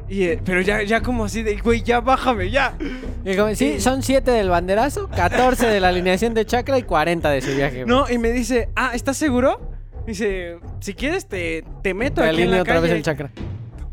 [0.08, 2.78] Y, eh, pero ya, ya como así de, güey, ya bájame, ya.
[3.26, 7.30] Y como, Sí, son 7 del banderazo, 14 de la alineación de chakra y 40
[7.30, 7.84] de su viaje.
[7.84, 7.88] güey.
[7.88, 9.60] No, y me dice, ah, ¿estás seguro?
[10.08, 12.96] Dice, si quieres te, te meto Te aquí en alineo la otra vez calle".
[12.98, 13.32] el chakra.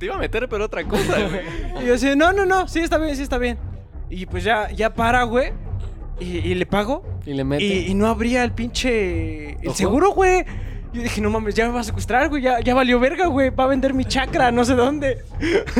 [0.02, 1.42] Te iba a meter, pero otra cosa, güey.
[1.80, 3.56] Y yo decía, no, no, no, sí está bien, sí está bien.
[4.10, 5.52] Y pues ya, ya para, güey.
[6.18, 7.04] Y, y le pago.
[7.24, 7.62] Y le mete.
[7.62, 9.50] Y, y no abría el pinche.
[9.60, 9.76] El ¿Ojo?
[9.76, 10.44] seguro, güey.
[10.92, 12.42] Yo dije, no mames, ya me va a secuestrar, güey.
[12.42, 13.48] Ya, ya valió verga, güey.
[13.50, 15.22] Va a vender mi chakra, no sé dónde.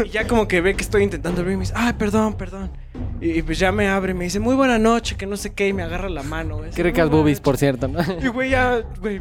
[0.05, 2.71] Y ya como que ve que estoy intentando abrir y me dice, ay, perdón, perdón.
[3.21, 5.53] Y, y pues ya me abre y me dice, muy buena noche, que no sé
[5.53, 5.69] qué.
[5.69, 6.71] Y me agarra la mano, güey.
[6.71, 7.45] Qué ricas "Muy buena boobies, noche".
[7.45, 8.01] por cierto, ¿no?
[8.23, 9.21] Y güey, ya, güey,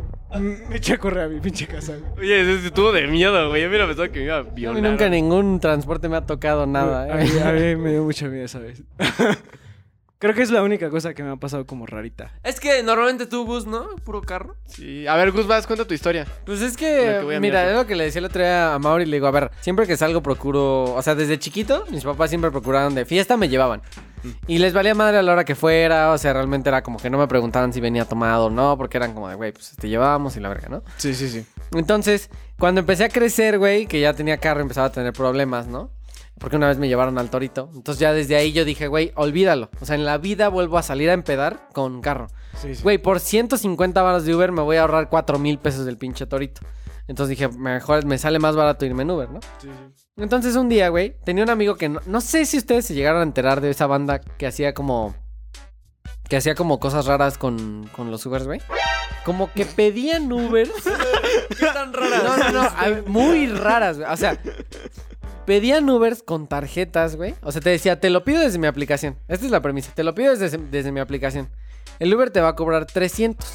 [0.69, 2.25] me eché a correr a mi pinche casa, güey.
[2.27, 3.61] Oye, ese estuvo de miedo, güey.
[3.61, 4.81] Yo hubiera pensado que me iba a A mí violar.
[4.81, 7.03] nunca ningún transporte me ha tocado nada.
[7.13, 7.25] A ¿eh?
[7.25, 8.81] mí, a mí me dio mucha miedo esa vez.
[10.21, 12.31] Creo que es la única cosa que me ha pasado como rarita.
[12.43, 13.95] Es que normalmente tú, Gus, ¿no?
[14.03, 14.55] Puro carro.
[14.67, 15.07] Sí.
[15.07, 16.27] A ver, Gus, vas, cuenta tu historia.
[16.45, 17.69] Pues es que, que voy a mira, mirar.
[17.69, 19.07] es lo que le decía el otro día a Mauri.
[19.07, 20.93] Le digo, a ver, siempre que salgo procuro...
[20.93, 23.81] O sea, desde chiquito, mis papás siempre procuraron de fiesta, me llevaban.
[24.45, 27.09] Y les valía madre a la hora que fuera, o sea, realmente era como que
[27.09, 29.89] no me preguntaban si venía tomado o no, porque eran como de, güey, pues te
[29.89, 30.83] llevábamos y la verga, ¿no?
[30.97, 31.43] Sí, sí, sí.
[31.73, 32.29] Entonces,
[32.59, 35.89] cuando empecé a crecer, güey, que ya tenía carro, empezaba a tener problemas, ¿no?
[36.41, 37.69] Porque una vez me llevaron al torito.
[37.73, 39.69] Entonces ya desde ahí yo dije, güey, olvídalo.
[39.79, 42.27] O sea, en la vida vuelvo a salir a empedar con carro.
[42.59, 42.81] Sí, sí.
[42.83, 46.25] Güey, por 150 baros de Uber me voy a ahorrar 4 mil pesos del pinche
[46.25, 46.61] torito.
[47.07, 49.39] Entonces dije, mejor me sale más barato irme en Uber, ¿no?
[49.61, 50.03] Sí, sí.
[50.17, 53.19] Entonces un día, güey, tenía un amigo que no, no sé si ustedes se llegaron
[53.21, 55.13] a enterar de esa banda que hacía como...
[56.27, 58.61] Que hacía como cosas raras con, con los Ubers, güey.
[59.25, 60.71] Como que pedían Ubers.
[61.59, 62.21] ¿Qué tan rara?
[62.23, 62.61] No, no, no.
[62.61, 64.09] a- Muy raras, güey.
[64.11, 64.39] O sea,
[65.51, 67.35] pedían Ubers con tarjetas, güey.
[67.43, 69.17] O sea, te decía, te lo pido desde mi aplicación.
[69.27, 69.91] Esta es la premisa.
[69.93, 71.49] Te lo pido desde, desde mi aplicación.
[71.99, 73.45] El Uber te va a cobrar 300.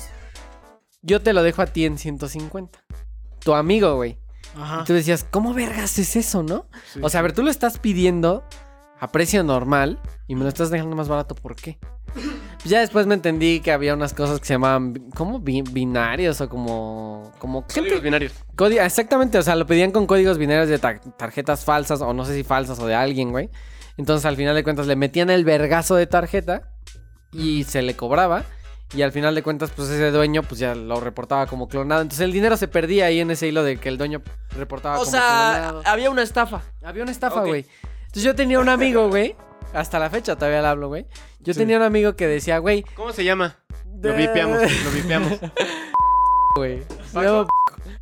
[1.01, 2.85] Yo te lo dejo a ti en 150.
[3.39, 4.19] Tu amigo, güey.
[4.55, 4.81] Ajá.
[4.83, 6.69] Y tú decías, ¿cómo vergas es eso, no?
[6.93, 7.01] Sí.
[7.03, 8.45] O sea, a ver, tú lo estás pidiendo
[9.01, 11.79] a precio normal y me lo estás dejando más barato, ¿por qué?
[12.67, 15.39] Pues ya después me entendí que había unas cosas que se llamaban, ¿cómo?
[15.39, 17.31] Bi- binarios o como...
[17.39, 18.33] como gente- Códigos binarios.
[18.85, 22.35] Exactamente, o sea, lo pedían con códigos binarios de tar- tarjetas falsas o no sé
[22.35, 23.51] si falsas o de alguien, güey.
[23.97, 26.73] Entonces al final de cuentas le metían el vergazo de tarjeta
[27.31, 28.43] y se le cobraba.
[28.97, 32.03] Y al final de cuentas, pues ese dueño pues ya lo reportaba como clonado.
[32.03, 34.23] Entonces el dinero se perdía ahí en ese hilo de que el dueño
[34.57, 35.21] reportaba O como sea,
[35.69, 35.83] clonado.
[35.85, 36.63] había una estafa.
[36.83, 37.65] Había una estafa, güey.
[38.07, 39.37] Entonces yo tenía un amigo, güey.
[39.73, 41.07] Hasta la fecha todavía le hablo, güey.
[41.47, 41.61] Yo Sí.
[41.61, 42.83] tenía un amigo que decía, güey.
[42.97, 43.57] ¿Cómo se llama?
[44.03, 45.39] Lo vipeamos, lo vipeamos.
[46.57, 46.81] güey.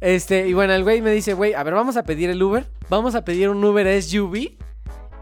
[0.00, 2.66] Este, y bueno, el güey me dice, güey, a ver, vamos a pedir el Uber.
[2.88, 4.56] Vamos a pedir un Uber SUV.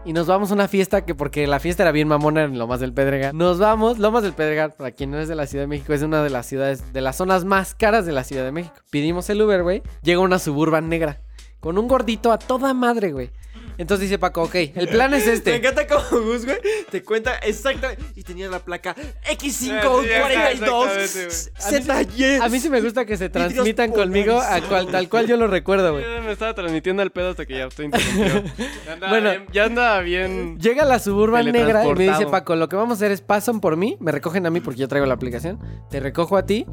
[0.05, 2.81] Y nos vamos a una fiesta que, porque la fiesta era bien mamona en Lomas
[2.81, 3.37] del Pedregal.
[3.37, 6.01] Nos vamos, Lomas del Pedregal, para quien no es de la Ciudad de México, es
[6.01, 8.75] una de las ciudades, de las zonas más caras de la Ciudad de México.
[8.89, 9.81] Pedimos el Uber, güey.
[10.01, 11.21] Llega una suburban negra.
[11.61, 13.31] Con un gordito a toda madre, güey.
[13.77, 15.55] Entonces dice Paco, ok, el plan es Me este.
[15.55, 16.57] encanta como Gus, güey,
[16.89, 18.03] te cuenta exactamente.
[18.15, 23.91] Y tenía la placa Sí, X542 exactamente, A mí sí me gusta que se transmitan
[23.91, 26.05] conmigo a cual, tal cual yo lo recuerdo, güey.
[26.21, 28.43] Me estaba transmitiendo al pedo hasta que ya estoy interrumpido.
[28.85, 29.29] Ya andaba Bueno.
[29.31, 30.59] bien, ya andaba bien.
[30.59, 32.25] Llega la suburban negra y me dice.
[32.27, 34.79] Paco, lo que vamos a hacer es pasan por mí, me recogen a mí porque
[34.79, 35.59] yo traigo la aplicación,
[35.89, 36.65] te recojo a ti,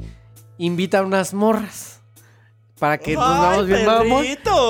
[0.58, 1.99] invita a unas morras
[2.80, 4.26] para que nos vamos bien vamos.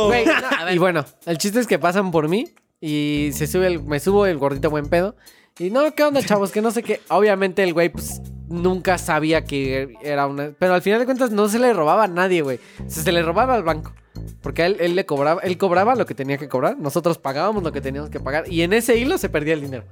[0.09, 3.83] Güey, no, y bueno, el chiste es que pasan por mí y se sube el,
[3.83, 5.17] me subo el gordito buen pedo.
[5.59, 6.51] Y no, ¿qué onda, chavos?
[6.53, 7.01] Que no sé qué.
[7.09, 10.53] Obviamente el güey, pues, nunca sabía que era una.
[10.59, 12.59] Pero al final de cuentas no se le robaba a nadie, güey.
[12.87, 13.93] Se, se le robaba al banco.
[14.43, 16.79] Porque él, él le cobraba, él cobraba lo que tenía que cobrar.
[16.79, 18.51] Nosotros pagábamos lo que teníamos que pagar.
[18.51, 19.85] Y en ese hilo se perdía el dinero.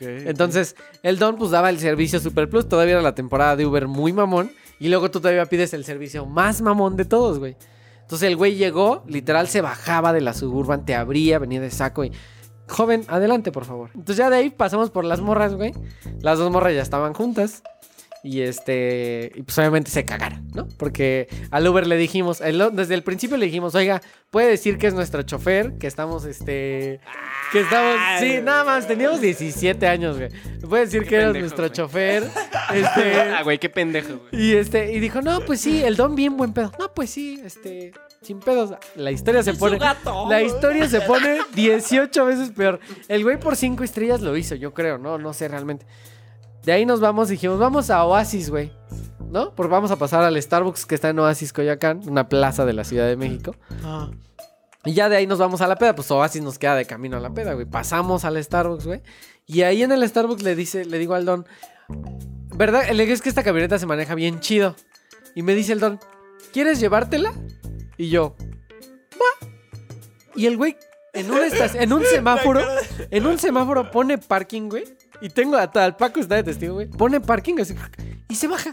[0.00, 2.68] Entonces, el Don pues daba el servicio Super Plus.
[2.68, 4.50] Todavía era la temporada de Uber muy mamón.
[4.80, 7.56] Y luego tú todavía pides el servicio más mamón de todos, güey.
[8.00, 12.04] Entonces el güey llegó, literal se bajaba de la suburban, te abría, venía de saco
[12.04, 12.12] y...
[12.66, 13.90] Joven, adelante, por favor.
[13.94, 15.74] Entonces ya de ahí pasamos por las morras, güey.
[16.20, 17.62] Las dos morras ya estaban juntas.
[18.22, 19.32] Y este.
[19.34, 20.68] Y pues obviamente se cagaron, ¿no?
[20.76, 24.86] Porque al Uber le dijimos, el- desde el principio le dijimos, oiga, puede decir que
[24.88, 27.00] es nuestro chofer, que estamos, este.
[27.52, 27.96] Que estamos.
[28.20, 30.28] Sí, nada más, teníamos 17 años, güey.
[30.68, 31.72] Puede decir que eras pendejos, nuestro güey.
[31.76, 32.24] chofer.
[32.74, 33.20] Este.
[33.20, 34.44] Ah, güey, qué pendejo, güey.
[34.44, 36.70] Y este, y dijo, no, pues sí, el don bien buen pedo.
[36.78, 37.90] No, pues sí, este,
[38.22, 38.74] sin pedos.
[38.94, 39.78] La historia se pone.
[40.28, 42.78] La historia se pone 18 veces peor.
[43.08, 45.84] El güey por 5 estrellas lo hizo, yo creo, no, no sé realmente.
[46.64, 48.72] De ahí nos vamos, dijimos, vamos a Oasis, güey.
[49.30, 49.54] ¿No?
[49.54, 52.84] Porque vamos a pasar al Starbucks que está en Oasis Coyoacán, una plaza de la
[52.84, 53.54] Ciudad de México.
[53.84, 54.10] Ah.
[54.84, 57.16] Y ya de ahí nos vamos a la peda, pues Oasis nos queda de camino
[57.16, 57.66] a la peda, güey.
[57.66, 59.02] Pasamos al Starbucks, güey.
[59.46, 61.46] Y ahí en el Starbucks le dice, le digo al don,
[62.56, 62.90] ¿verdad?
[62.90, 64.74] Le digo, es que esta camioneta se maneja bien chido.
[65.34, 66.00] Y me dice el don,
[66.52, 67.32] ¿quieres llevártela?
[67.96, 68.34] Y yo,
[69.14, 69.48] va.
[70.34, 70.76] Y el güey,
[71.12, 71.40] en un,
[71.74, 72.62] en un semáforo,
[73.10, 74.84] en un semáforo pone parking, güey.
[75.20, 76.86] Y tengo hasta al Paco está de testigo, güey.
[76.88, 77.74] Pone parking así,
[78.28, 78.70] y se baja.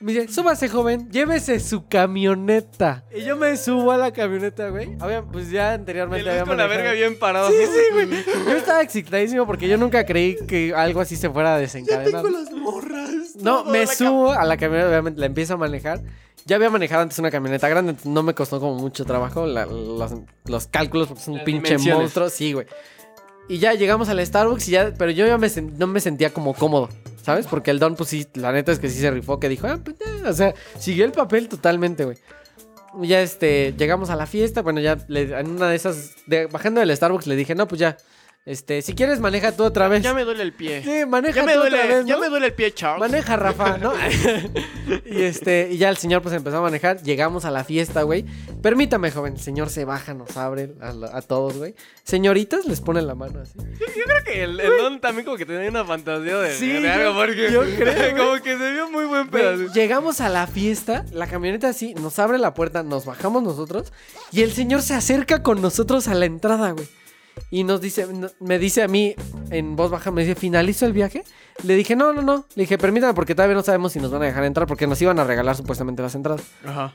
[0.00, 3.04] Me dice, súbase, joven, llévese su camioneta.
[3.12, 4.96] Y yo me subo a la camioneta, güey.
[5.00, 7.50] Había- pues ya anteriormente había con la verga bien parado.
[7.50, 8.08] Sí, sí, güey.
[8.46, 12.24] Yo estaba excitadísimo porque yo nunca creí que algo así se fuera a desencadenar.
[12.24, 13.34] las morras.
[13.40, 16.00] No, me la subo a la camioneta, obviamente la empiezo a manejar.
[16.46, 20.12] Ya había manejado antes una camioneta grande, no me costó como mucho trabajo la- los,
[20.44, 22.30] los cálculos porque es un Las pinche monstruo.
[22.30, 22.66] Sí, güey.
[23.48, 26.52] Y ya llegamos al Starbucks y ya, pero yo ya me no me sentía como
[26.52, 26.90] cómodo,
[27.22, 27.46] ¿sabes?
[27.46, 29.78] Porque el Don, pues sí, la neta es que sí se rifó, que dijo, ah,
[29.82, 32.18] pues ya", o sea, siguió el papel totalmente, güey.
[33.00, 36.14] Ya este, llegamos a la fiesta, bueno, ya en una de esas,
[36.50, 37.96] bajando del Starbucks le dije, no, pues ya,
[38.46, 40.02] Este, si quieres, maneja tú otra vez.
[40.02, 40.82] Ya me duele el pie.
[40.82, 42.98] Sí, maneja Ya me tú duele, otra vez, ya me duele el pie, Charles.
[43.00, 43.92] Maneja, Rafa, ¿no?
[45.04, 47.02] y este, y ya el señor pues empezó a manejar.
[47.02, 48.24] Llegamos a la fiesta, güey.
[48.62, 49.34] Permítame, joven.
[49.34, 51.74] El señor se baja, nos abre a, la- a todos, güey.
[52.04, 53.52] Señoritas les ponen la mano así.
[53.58, 56.88] Yo creo que el, el Don también como que tenía una fantasía de, Sí, de
[56.88, 59.74] algo, yo- porque yo creo, como que se vio muy buen Güey, pedazo.
[59.74, 63.92] llegamos a la fiesta, la camioneta así, nos abre la puerta, nos bajamos nosotros
[64.32, 66.88] y el señor se acerca con nosotros a la entrada, güey.
[67.50, 68.06] Y nos dice,
[68.40, 69.14] me dice a mí
[69.50, 71.24] en voz baja, me dice, ¿finalizo el viaje?
[71.64, 72.46] Le dije, no, no, no.
[72.54, 75.00] Le dije, permítame porque todavía no sabemos si nos van a dejar entrar porque nos
[75.02, 76.42] iban a regalar supuestamente las entradas.
[76.64, 76.92] Ajá.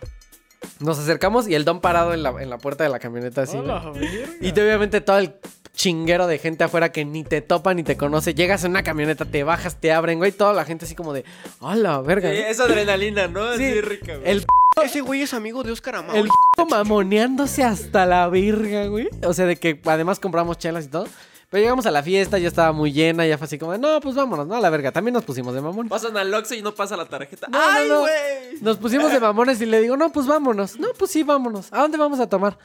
[0.79, 3.57] Nos acercamos y el don parado en la, en la puerta de la camioneta así.
[3.57, 4.09] güey.
[4.41, 5.33] Y te- obviamente todo el
[5.73, 8.33] chinguero de gente afuera que ni te topa ni te conoce.
[8.33, 10.31] Llegas en una camioneta, te bajas, te abren, güey.
[10.31, 11.25] Toda la gente así como de,
[11.59, 12.31] hola, verga.
[12.31, 12.45] Sí, ¿no?".
[12.47, 13.55] es adrenalina, ¿no?
[13.57, 13.63] Sí.
[13.65, 14.29] Así rica, güey.
[14.31, 14.45] El
[14.81, 16.17] Ese güey es amigo de Oscar Amado.
[16.17, 16.29] El
[16.69, 19.09] mamoneándose hasta la virga, güey.
[19.25, 21.07] O sea, de que además compramos chelas y todo.
[21.49, 23.99] Pero llegamos a la fiesta, ya estaba muy llena, ya fue así como, de, no,
[24.01, 24.91] pues vámonos, no, a la verga.
[24.91, 25.89] También nos pusimos de mamones.
[25.89, 27.47] Pasan al Oxxo y no pasa la tarjeta.
[27.47, 27.99] No, ¡Ay, no.
[27.99, 28.59] güey!
[28.61, 30.79] Nos pusimos de mamones y le digo, no, pues vámonos.
[30.79, 31.67] No, pues sí, vámonos.
[31.71, 32.57] ¿A dónde vamos a tomar?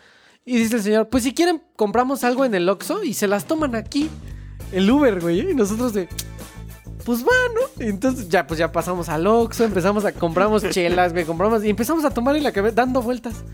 [0.46, 3.44] Y dice el señor, pues si quieren, compramos algo en el Oxxo y se las
[3.44, 4.08] toman aquí.
[4.72, 5.50] El Uber, güey.
[5.50, 6.08] Y nosotros de,
[7.08, 7.86] pues va, ¿no?
[7.86, 11.70] Y entonces ya, pues ya pasamos al Oxxo, empezamos a, compramos chelas, güey, compramos y
[11.70, 13.44] empezamos a tomar en la cabeza, dando vueltas.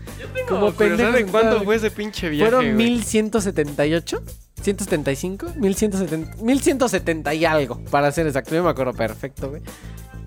[0.49, 1.13] Como pendejos.
[1.13, 2.89] ¿De en cuánto fue ese pinche viaje, Fueron güey?
[2.89, 4.21] 1178,
[4.61, 8.53] 175, 1170, 1170 y algo, para ser exacto.
[8.53, 9.61] Yo me acuerdo perfecto, güey.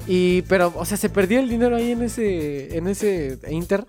[0.06, 3.84] Y, pero, o sea, se perdió el dinero ahí en ese, en ese Inter.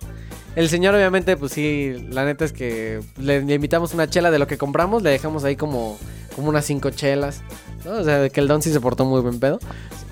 [0.58, 4.40] El señor, obviamente, pues sí, la neta es que le, le invitamos una chela de
[4.40, 5.98] lo que compramos, le dejamos ahí como,
[6.36, 7.42] como unas cinco chelas.
[7.86, 9.60] O sea, que el Don sí se portó muy buen pedo.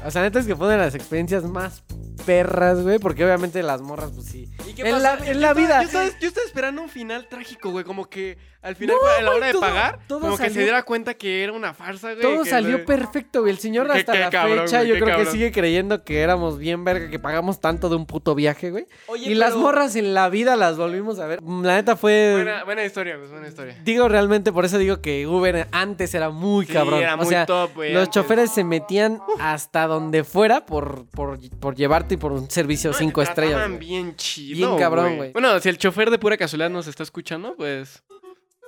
[0.06, 1.84] O sea, neta es que fue de las experiencias más
[2.28, 4.48] perras, güey, porque obviamente las morras, pues sí.
[4.68, 5.82] ¿Y qué En la, en la vida.
[5.82, 7.84] Yo estaba, yo estaba esperando un final trágico, güey.
[7.86, 10.60] Como que al final, No, a la hora güey, de pagar, todo como que se
[10.62, 12.22] diera cuenta que era una farsa, güey.
[12.22, 13.54] Todo que salió perfecto, güey.
[13.54, 16.58] El señor hasta qué la cabrón, fecha güey, yo creo que sigue creyendo que éramos
[16.58, 18.86] bien verga, que pagamos tanto de un puto viaje, güey.
[19.08, 21.42] Oye, y las morras en la vida las volvimos a ver.
[21.44, 22.34] La neta fue...
[22.44, 23.78] Buena, buena historia, pues, buena historia.
[23.86, 27.00] Digo realmente, por eso digo que Uber antes era muy Sí, cabrón.
[27.02, 28.14] era o muy sea, top, güey, los antes.
[28.14, 32.98] choferes se metían hasta donde fuera por, por, por llevarte y por un servicio No,
[32.98, 33.68] cinco estrellas.
[33.68, 33.80] güey.
[33.80, 34.58] bien chido.
[34.58, 35.32] Bien cabrón, güey.
[35.32, 38.04] Bueno, si el chofer de pura casualidad nos está escuchando, pues.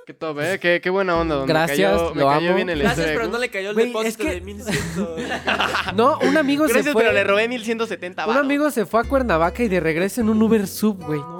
[0.06, 0.58] Qué top, eh.
[0.60, 1.36] Qué, qué buena onda.
[1.36, 1.46] don.
[1.46, 2.54] Me Gracias, cayó- me lo cayó amo.
[2.56, 4.78] bien el Gracias, pero no le cayó el Güey, depósito es que- de 1100.
[5.94, 7.02] No, un amigo se Gracias, fue...
[7.02, 10.42] pero le robé 1170 Un amigo se fue a Cuernavaca y de regreso en un
[10.42, 11.20] Uber Sub, güey.
[11.20, 11.39] No,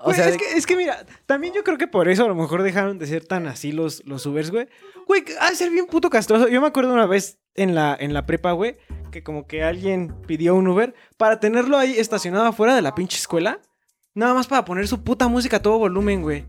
[0.00, 2.28] O Güey, sea, es, que, es que mira, también yo creo que por eso a
[2.28, 4.68] lo mejor dejaron de ser tan así los, los Ubers, güey.
[5.06, 6.48] Güey, ha de ser bien puto castroso.
[6.48, 8.76] Yo me acuerdo una vez en la, en la prepa, güey,
[9.10, 13.16] que como que alguien pidió un Uber para tenerlo ahí estacionado afuera de la pinche
[13.18, 13.60] escuela.
[14.14, 16.46] Nada más para poner su puta música a todo volumen, güey.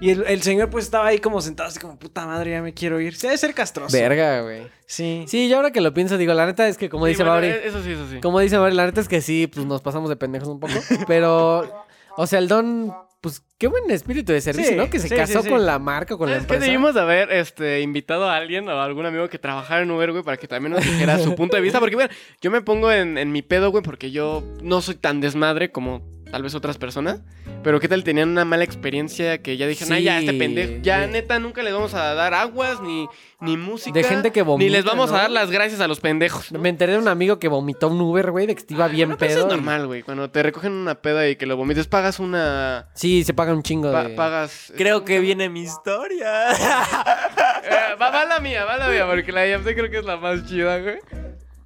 [0.00, 2.74] Y el, el señor pues estaba ahí como sentado así como, puta madre, ya me
[2.74, 3.14] quiero ir.
[3.16, 3.96] Se ha de ser castroso.
[3.96, 4.66] Verga, güey.
[4.86, 5.24] Sí.
[5.26, 7.34] Sí, yo ahora que lo pienso, digo, la neta es que como Sí, dice bueno,
[7.34, 8.20] Mauri, eh, Eso sí, eso sí.
[8.20, 10.74] como dice Mauri, la neta es que sí, pues nos pasamos de pendejos un poco.
[11.06, 11.85] Pero,
[12.16, 14.88] o sea, el don, pues qué buen espíritu de servicio, Sí, ¿no?
[14.90, 15.50] Que se sí, casó sí, sí.
[15.50, 16.64] con la marca, con la Es que empresa.
[16.66, 20.12] debimos de haber este, invitado a alguien o a algún amigo que trabajara en Uber,
[20.12, 21.80] güey, para que también nos dijera su punto de vista.
[21.80, 25.20] Porque, bueno, yo me pongo en, en mi pedo, güey, porque yo no soy tan
[25.20, 27.20] desmadre como tal vez otras personas.
[27.62, 30.72] Pero qué tal tenían una mala experiencia que ya dijeron, ay, ya, este Sí, pendejo,
[30.82, 33.08] ya de- neta nunca les vamos a dar aguas ni,
[33.40, 33.92] ni música.
[33.98, 35.16] De gente que Ni les vomita, vamos ¿no?
[35.16, 36.52] a dar las gracias a los pendejos.
[36.52, 36.58] ¿no?
[36.60, 39.18] Me enteré de un amigo que vomitó un Uber, güey, de que iba bien Bueno,
[39.18, 39.48] pero eso pedo.
[39.48, 40.02] es normal, güey.
[40.02, 42.88] Cuando te recogen una peda y que lo vomites, pagas una.
[42.94, 44.14] Sí, se paga un chingo pa- de...
[44.14, 44.72] pagas.
[44.76, 46.50] Creo que viene mi historia.
[46.52, 50.16] Eh, va, va la mía, va la mía, porque la de creo que es la
[50.18, 50.98] más chida, güey.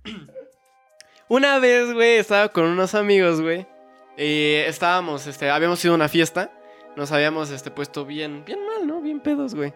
[1.29, 3.67] Una vez, güey, estaba con unos amigos, güey.
[4.23, 6.51] Y estábamos, este, habíamos ido a una fiesta.
[6.95, 9.01] Nos habíamos, este, puesto bien, bien mal, ¿no?
[9.01, 9.73] Bien pedos, güey.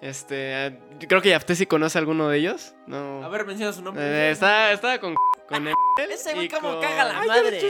[0.00, 2.74] Este, eh, yo creo que Yapte sí conoce a alguno de ellos.
[2.86, 3.22] No.
[3.22, 4.02] A ver, menciona su nombre.
[4.04, 5.14] Eh, estaba, estaba con,
[5.48, 5.74] con el-
[6.10, 7.60] Ese güey y como con- caga la Ay, madre.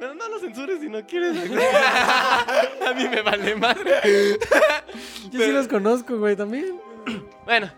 [0.00, 1.36] No, no lo censures si no quieres.
[1.38, 4.38] a mí me vale madre.
[5.30, 6.80] Yo sí los conozco, güey, también.
[7.44, 7.70] Bueno,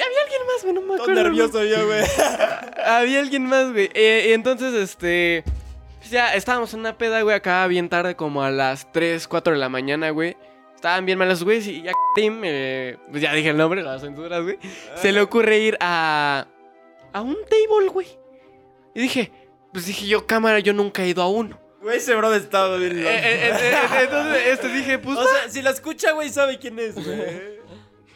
[0.00, 1.12] había alguien más, güey, no me Todo acuerdo.
[1.12, 1.24] güey.
[1.24, 2.02] nervioso yo, güey.
[2.86, 3.90] Había alguien más, güey.
[3.94, 5.44] Eh, y entonces, este.
[5.98, 9.54] pues ya estábamos en una peda, güey, acá bien tarde, como a las 3, 4
[9.54, 10.36] de la mañana, güey.
[10.74, 11.58] Estaban bien malos, güey.
[11.68, 14.58] Y ya, Tim, eh, pues ya dije el nombre, las censuras, güey.
[14.96, 16.46] Se le ocurre ir a.
[17.12, 18.06] a un table, güey.
[18.94, 19.32] Y dije,
[19.72, 21.58] pues dije yo, cámara, yo nunca he ido a uno.
[21.82, 25.16] Güey, ese bro estaba bien Eh, eh, eh, entonces, este dije, pues.
[25.18, 27.55] O sea, si lo escucha, güey, sabe quién es, güey.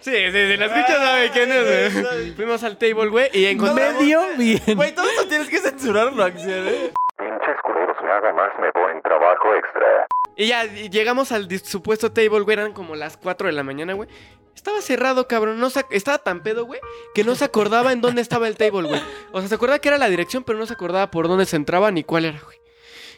[0.01, 2.31] Sí, sí, sí, la escucha, sabe quién es, güey.
[2.35, 4.01] Fuimos al table, güey, y encontramos.
[4.03, 4.61] Medio bien.
[4.77, 6.93] Güey, todo esto tienes que censurarlo, Axel, eh.
[7.19, 10.07] Pinches culeros me hagan más, me ponen trabajo extra.
[10.37, 12.55] Y ya y llegamos al dis- supuesto table, güey.
[12.57, 14.09] Eran como las 4 de la mañana, güey.
[14.55, 15.59] Estaba cerrado, cabrón.
[15.61, 16.81] No se ac- estaba tan pedo, güey,
[17.15, 19.03] que no se acordaba en dónde estaba el table, güey.
[19.33, 21.57] O sea, se acordaba que era la dirección, pero no se acordaba por dónde se
[21.57, 22.59] entraba ni cuál era, güey.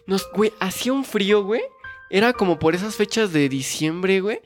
[0.07, 1.63] Nos, güey, hacía un frío, güey.
[2.13, 4.43] Era como por esas fechas de diciembre, güey.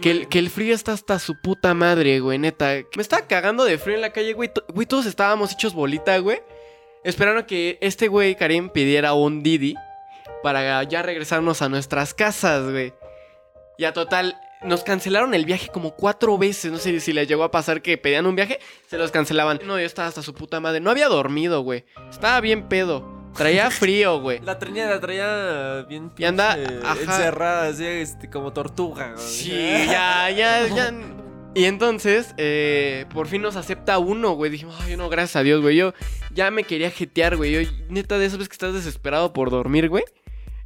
[0.00, 2.74] Que el, que el frío está hasta su puta madre, güey, neta.
[2.94, 4.52] Me estaba cagando de frío en la calle, güey.
[4.72, 6.40] Güey, todos estábamos hechos bolita, güey.
[7.02, 9.74] Esperando que este güey, Karim, pidiera un Didi
[10.44, 12.94] para ya regresarnos a nuestras casas, güey.
[13.80, 16.70] Ya total, nos cancelaron el viaje como cuatro veces.
[16.70, 19.58] No sé si les llegó a pasar que pedían un viaje, se los cancelaban.
[19.64, 20.78] No, yo estaba hasta su puta madre.
[20.78, 21.84] No había dormido, güey.
[22.10, 23.17] Estaba bien pedo.
[23.38, 24.40] Traía frío, güey.
[24.40, 27.00] La traía, la traía bien Y anda, pinche ajá.
[27.00, 29.12] encerrada, así, este, como tortuga.
[29.14, 29.26] güey.
[29.26, 29.50] Sí,
[29.86, 30.92] ya, ya, ya.
[31.54, 34.50] Y entonces, eh, por fin nos acepta uno, güey.
[34.50, 35.76] Dijimos, ay, no, gracias a Dios, güey.
[35.76, 35.94] Yo
[36.34, 37.52] ya me quería jetear, güey.
[37.64, 40.04] Yo, neta, de esas veces que estás desesperado por dormir, güey.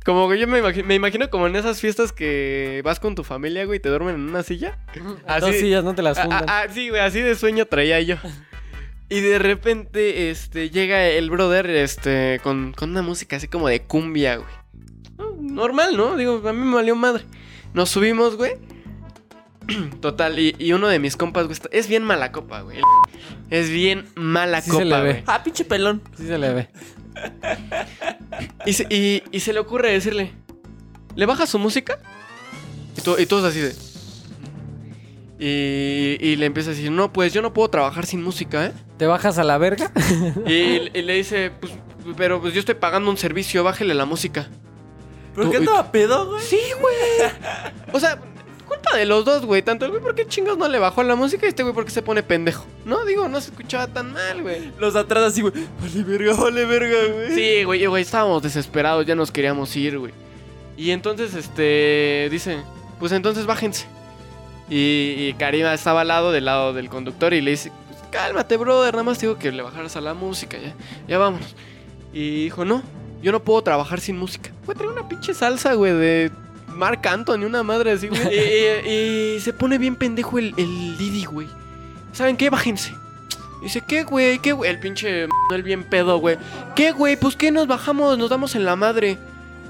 [0.05, 3.23] Como que yo me imagino, me imagino como en esas fiestas que vas con tu
[3.23, 4.77] familia, güey, y te duermen en una silla.
[5.41, 6.45] Dos sillas no te las Ah, juntan.
[6.49, 8.17] ah, ah, sí, güey, así de sueño traía yo.
[9.15, 13.83] Y de repente, este, llega el brother, este, con, con una música así como de
[13.83, 14.49] cumbia, güey.
[15.19, 16.17] No, Normal, ¿no?
[16.17, 17.25] Digo, a mí me valió madre.
[17.75, 18.53] Nos subimos, güey.
[20.01, 22.79] Total, y, y uno de mis compas, güey, está- es bien mala copa, güey.
[23.51, 25.11] Es bien mala Sí se le copa, ve.
[25.13, 25.25] güey.
[25.27, 26.01] Ah, pinche pelón.
[26.17, 26.69] Sí se le ve.
[28.65, 30.33] Y se, y- y se le ocurre decirle,
[31.17, 31.99] ¿le baja su música?
[32.97, 33.75] Y, to- y todos así de...
[35.45, 38.73] Y, y le empieza a decir, no, pues yo no puedo trabajar sin música, ¿eh?
[38.97, 39.91] ¿Te bajas a la verga?
[40.47, 41.73] Y, y le dice, pues,
[42.17, 44.49] pero pues yo estoy pagando un servicio, bájele la música.
[45.35, 46.43] ¿Pero qué andaba pedo, güey?
[46.43, 47.31] Sí, güey.
[47.93, 48.21] O sea,
[48.69, 49.63] culpa de los dos, güey.
[49.63, 52.03] Tanto el güey porque chingos no le bajó la música y este güey porque se
[52.03, 52.65] pone pendejo.
[52.85, 54.71] No, digo, no se escuchaba tan mal, güey.
[54.79, 55.55] Los de atrás así, güey.
[55.81, 57.35] Vale verga, vale verga, güey.
[57.35, 60.13] Sí, güey, güey, estábamos desesperados, ya nos queríamos ir, güey.
[60.77, 62.59] Y entonces, este, dice,
[63.01, 63.87] pues entonces bájense.
[64.71, 68.57] Y, y Karima estaba al lado, del lado del conductor, y le dice, pues, cálmate,
[68.57, 70.75] brother, nada más te digo que le bajaras a la música, ya,
[71.09, 71.55] ya vámonos.
[72.13, 72.83] Y dijo, no,
[73.23, 74.51] yo no puedo trabajar sin música.
[74.65, 76.31] Güey, trae una pinche salsa, güey, de
[76.69, 78.21] Marc Anthony, una madre así, güey.
[78.33, 81.49] y, y- y se pone bien pendejo el, el Didi, güey.
[82.13, 82.49] ¿Saben qué?
[82.51, 82.95] Bájense.
[83.63, 84.39] Dice, ¿qué, güey?
[84.41, 84.71] ¿Qué, güey?
[84.71, 86.37] El pinche el bien pedo, güey.
[86.75, 87.17] ¿Qué, güey?
[87.17, 89.19] Pues qué nos bajamos, nos damos en la madre.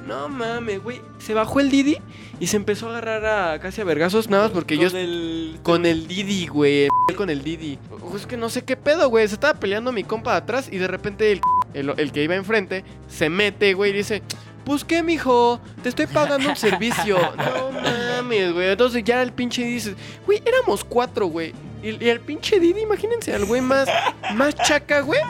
[0.07, 1.01] No mames, güey.
[1.19, 1.99] Se bajó el Didi
[2.41, 5.61] y se empezó a agarrar a casi a vergazos nada más porque yo Con el...
[5.63, 6.89] con el Didi, güey.
[7.17, 7.79] Con el Didi.
[8.17, 9.29] Es que no sé qué pedo, güey.
[9.29, 11.41] Se estaba peleando mi compa de atrás y de repente el,
[11.75, 14.23] el, el que iba enfrente se mete, güey, y dice.
[14.65, 17.19] Pues qué, mijo, te estoy pagando un servicio.
[17.37, 18.69] No mames, güey.
[18.71, 21.53] Entonces ya el pinche Didi dice, güey, éramos cuatro, güey.
[21.83, 23.89] Y, y el pinche Didi, imagínense al güey más,
[24.35, 25.21] más chaca, güey.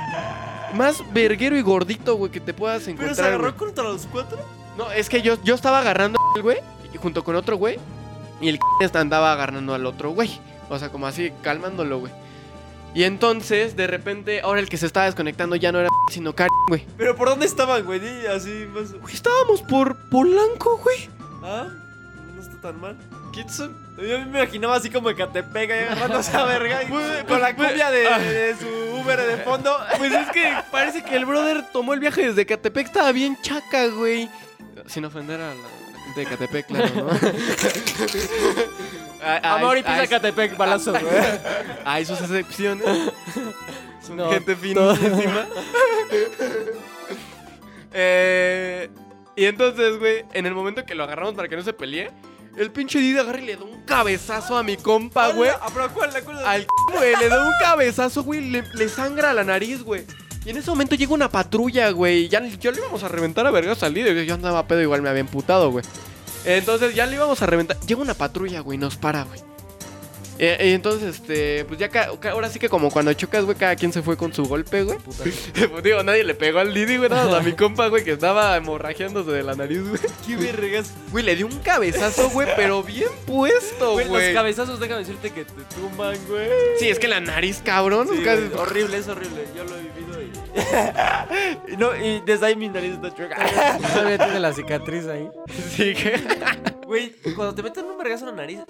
[0.74, 3.08] Más verguero y gordito, güey, que te puedas encontrar.
[3.08, 3.54] ¿Pero se agarró güey.
[3.54, 4.38] contra los cuatro?
[4.76, 6.58] No, es que yo, yo estaba agarrando al güey
[6.92, 7.78] y junto con otro güey
[8.40, 8.58] y el
[8.94, 10.30] andaba agarrando al otro güey.
[10.68, 12.12] O sea, como así, calmándolo, güey.
[12.94, 16.52] Y entonces, de repente, ahora el que se estaba desconectando ya no era sino Karim,
[16.68, 16.86] güey.
[16.98, 18.00] ¿Pero por dónde estaban, güey?
[18.00, 18.92] Di Así más...
[18.92, 21.08] Güey, estábamos por Polanco, güey.
[21.42, 21.68] Ah,
[22.34, 22.96] no está tan mal.
[23.32, 23.74] ¿Quién son?
[23.96, 27.56] Yo me imaginaba así como en Catepec, ahí agarrándose a verga y Güey, con la
[27.56, 28.66] pues, cumbia de, de su
[29.00, 29.74] Uber de fondo.
[29.96, 33.86] Pues es que parece que el brother tomó el viaje desde Catepec, estaba bien chaca,
[33.86, 34.28] güey.
[34.86, 35.68] Sin ofender a la,
[36.04, 37.10] gente de Catepec, claro, ¿no?
[39.42, 41.14] Amor y ay, pisa Catepec, balazos, güey.
[41.84, 42.86] Hay sus excepciones.
[44.00, 44.92] Son No, gente finísima.
[47.92, 48.90] eh,
[49.36, 52.10] y entonces, güey, en el momento que lo agarramos para que no se pelee,
[52.56, 55.50] el pinche Didi agarra y le da un cabezazo a mi compa, güey.
[55.72, 56.12] Pero ¿cuál?
[56.12, 56.44] ¿La cuál?
[56.44, 60.04] Al güey, le da un cabezazo, güey, le, le sangra la nariz, güey.
[60.44, 62.28] Y en ese momento llega una patrulla, güey.
[62.28, 64.24] Ya, ya le íbamos a reventar a vergas al líder.
[64.24, 65.84] Yo andaba pedo, igual me había emputado, güey.
[66.44, 67.78] Entonces ya le íbamos a reventar.
[67.80, 69.40] Llega una patrulla, güey, nos para, güey.
[70.38, 71.88] Eh, y entonces, este, pues ya
[72.32, 74.98] ahora sí que como cuando chocas, güey, cada quien se fue con su golpe, güey.
[75.04, 78.56] pues digo, nadie le pegó al Didi, güey, nada a mi compa, güey, que estaba
[78.56, 80.00] hemorragiándose de la nariz, güey.
[80.26, 80.94] ¿Qué vergas?
[81.12, 85.44] Güey, le dio un cabezazo, güey, pero bien puesto, Güey, los cabezazos, déjame decirte que
[85.44, 86.48] te tumban, güey.
[86.78, 88.08] Sí, es que la nariz, cabrón.
[88.10, 89.44] Sí, güey, horrible, es horrible.
[89.56, 90.11] Yo lo he vivido
[91.78, 93.36] no, y desde ahí mi nariz está chueca.
[93.94, 95.28] Todavía tiene la cicatriz ahí.
[95.70, 96.20] Sí, que...
[96.86, 98.60] Güey, cuando te meten un vergazo en la nariz,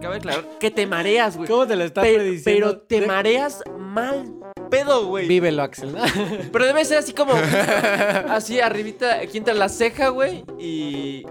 [0.00, 1.48] cabe aclarar que te mareas, güey.
[1.48, 2.02] ¿Cómo te lo está
[2.44, 4.32] Pero, te mareas mal
[4.70, 5.26] pedo, güey.
[5.26, 5.92] Vívelo, Axel.
[6.52, 7.32] Pero debe ser así como.
[8.28, 10.44] así arribita, aquí entre la ceja, güey.
[10.56, 11.26] Y.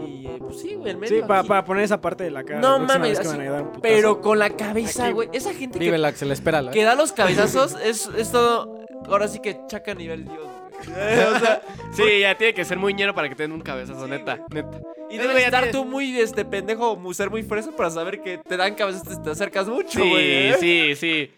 [0.00, 0.26] Y.
[0.26, 1.20] eh, Pues sí, güey, el medio.
[1.20, 2.60] Sí, para, poner esa parte de la cara.
[2.60, 3.36] No mames, así.
[3.82, 5.28] Pero con la cabeza, güey.
[5.34, 6.70] Esa gente que, Vívelo, Axel, espéralo.
[6.70, 6.72] ¿eh?
[6.72, 8.83] que da los cabezazos es, es todo.
[9.08, 10.54] Ahora sí que chaca a nivel Dios, güey.
[11.34, 11.62] o sea,
[11.92, 14.80] sí, ya tiene que ser muy ñero para que te den un cabezazo, neta, neta.
[15.10, 18.38] Y Eh, debes güey, estar tú muy este pendejo, ser muy fresa para saber que
[18.38, 20.48] te dan cabezas, te, acercas mucho, Sí, güey.
[20.48, 20.56] ¿eh?
[20.60, 21.30] sí, sí.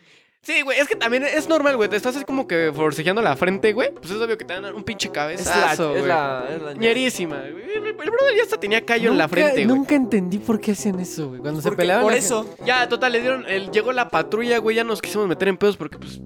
[0.43, 1.89] Sí, güey, es que también es normal, güey.
[1.89, 3.91] Te estás así como que forcejeando la frente, güey.
[3.93, 6.07] Pues es obvio que te dan un pinche Es la, cabezazo, es güey.
[6.09, 7.65] la, es la Ñerísima, güey.
[7.75, 9.67] El, el brother ya hasta tenía callo en la frente, güey.
[9.67, 11.41] Nunca entendí por qué hacían eso, güey.
[11.41, 12.05] Cuando se peleaban.
[12.05, 12.49] por eso.
[12.65, 13.45] Ya, total, le dieron.
[13.49, 14.77] el- llegó la patrulla, güey.
[14.77, 16.21] Ya nos quisimos meter en pedos porque, pues.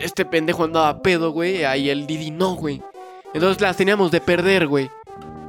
[0.00, 1.64] Este pendejo andaba pedo, güey.
[1.64, 2.82] Ahí el Didi no, güey.
[3.34, 4.90] Entonces las teníamos de perder, güey.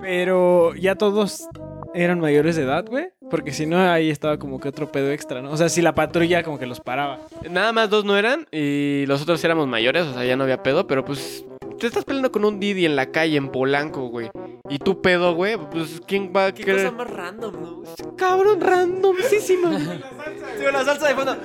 [0.02, 1.48] Pero ya todos
[1.94, 3.10] eran mayores de edad, güey.
[3.30, 5.52] Porque si no, ahí estaba como que otro pedo extra, ¿no?
[5.52, 7.20] O sea, si la patrulla como que los paraba.
[7.50, 10.64] Nada más dos no eran y los otros éramos mayores, o sea, ya no había
[10.64, 11.46] pedo, pero pues.
[11.80, 14.30] Te estás peleando con un Didi en la calle, en Polanco, güey.
[14.70, 15.58] Y tú pedo, güey.
[15.58, 16.86] Pues, ¿quién va a Qué querer?
[16.86, 17.76] cosa más random, ¿no?
[17.78, 17.88] güey?
[18.18, 19.78] Cabrón, randomísima.
[19.80, 21.38] Sí, la salsa de fondo.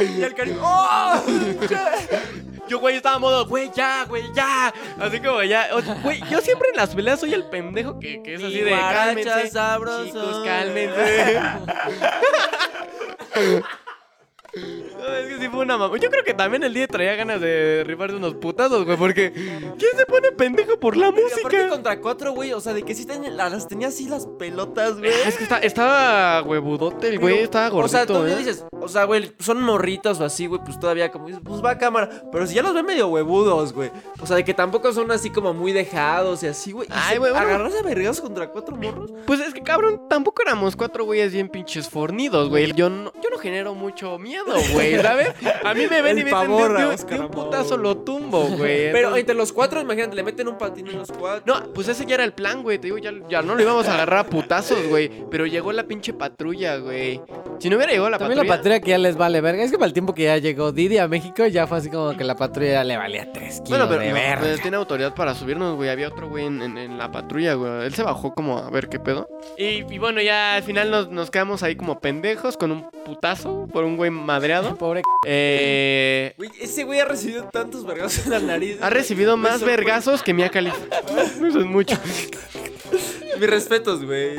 [0.00, 0.58] y el cariño.
[0.62, 1.22] ¡Oh!
[2.68, 4.72] Yo, güey, estaba a modo, güey, ya, güey, ya.
[4.98, 5.68] Así como ya.
[5.74, 8.70] o- Güey, yo siempre en las peleas soy el pendejo que, que es así de
[8.70, 8.94] guaracha
[9.24, 9.50] cálmense.
[9.50, 10.04] sabroso.
[10.06, 11.40] Chicos, cálmense.
[14.56, 15.96] No, es que sí fue una mamá.
[15.98, 19.90] Yo creo que también el día traía ganas de rifarse unos putazos, güey, porque ¿quién
[19.96, 21.68] se pone pendejo por la Y aparte música?
[21.68, 22.52] contra cuatro, güey.
[22.52, 25.10] O sea, de que sí las tenía así las pelotas, güey.
[25.26, 28.36] Es que está- estaba huevudote el güey, estaba gordito, O sea, tú ¿eh?
[28.36, 31.70] dices, o sea, güey, son morritos o así, güey, pues todavía como dices, pues va
[31.72, 32.08] a cámara.
[32.32, 33.90] Pero si ya los ven medio huevudos, güey.
[34.20, 36.88] O sea, de que tampoco son así como muy dejados y así, güey.
[36.90, 37.46] Ay, güey, bueno.
[37.46, 39.10] Agarrarse a vergas contra cuatro morros.
[39.26, 42.72] Pues es que cabrón, tampoco éramos cuatro güeyes bien pinches fornidos, güey.
[42.72, 45.28] Yo no, yo no genero mucho miedo, güey, ¿sabes?
[45.64, 47.96] A mí me ven y El me dicen, pavor de, a de- un putazo lo
[47.98, 48.86] tumbo, güey.
[48.92, 51.42] Pero Entonces- entre los cuatro, imagínate, le meten un patín en los cuatro.
[51.46, 52.78] No, pues ese ya era el plan, güey.
[52.78, 55.10] Te digo, ya, ya no lo íbamos a agarrar a putazos, güey.
[55.30, 57.20] Pero llegó la pinche patrulla, güey.
[57.58, 58.54] Si no hubiera llegado la También patrulla.
[58.54, 59.62] la patrulla que ya les vale verga.
[59.62, 62.16] Es que para el tiempo que ya llegó Didi a México, ya fue así como
[62.16, 64.40] que la patrulla ya le valía tres kilos Bueno, pero de no, verga.
[64.40, 65.88] pues, tiene autoridad para subirnos, güey.
[65.88, 67.84] Había otro güey en, en- en la patrulla, güey.
[67.86, 69.28] Él se bajó como a ver qué pedo.
[69.56, 73.66] Y, y bueno, ya al final nos, nos quedamos ahí como pendejos con un putazo
[73.72, 74.76] por un güey madreado.
[74.78, 78.78] Pobre Eh, Güey, ese güey ha recibido tantos vergazos en la nariz.
[78.80, 79.76] ha recibido más sorprende.
[79.76, 80.76] vergazos que Mia Khalifa.
[81.46, 81.96] Eso es mucho.
[83.38, 84.30] Mis respetos, güey.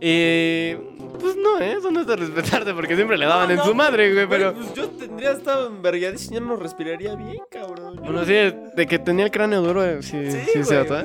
[0.00, 0.78] Eh,
[1.20, 1.76] pues no, ¿eh?
[1.78, 4.26] Eso no es de respetarte porque siempre le daban en su madre, güey.
[4.28, 4.54] Pero.
[4.54, 7.96] Pues yo tendría estado envergadísimo, yo no respiraría bien, cabrón.
[7.96, 11.04] Bueno, sí, de que tenía el cráneo duro, eh, sí, sí, Sí, se güey.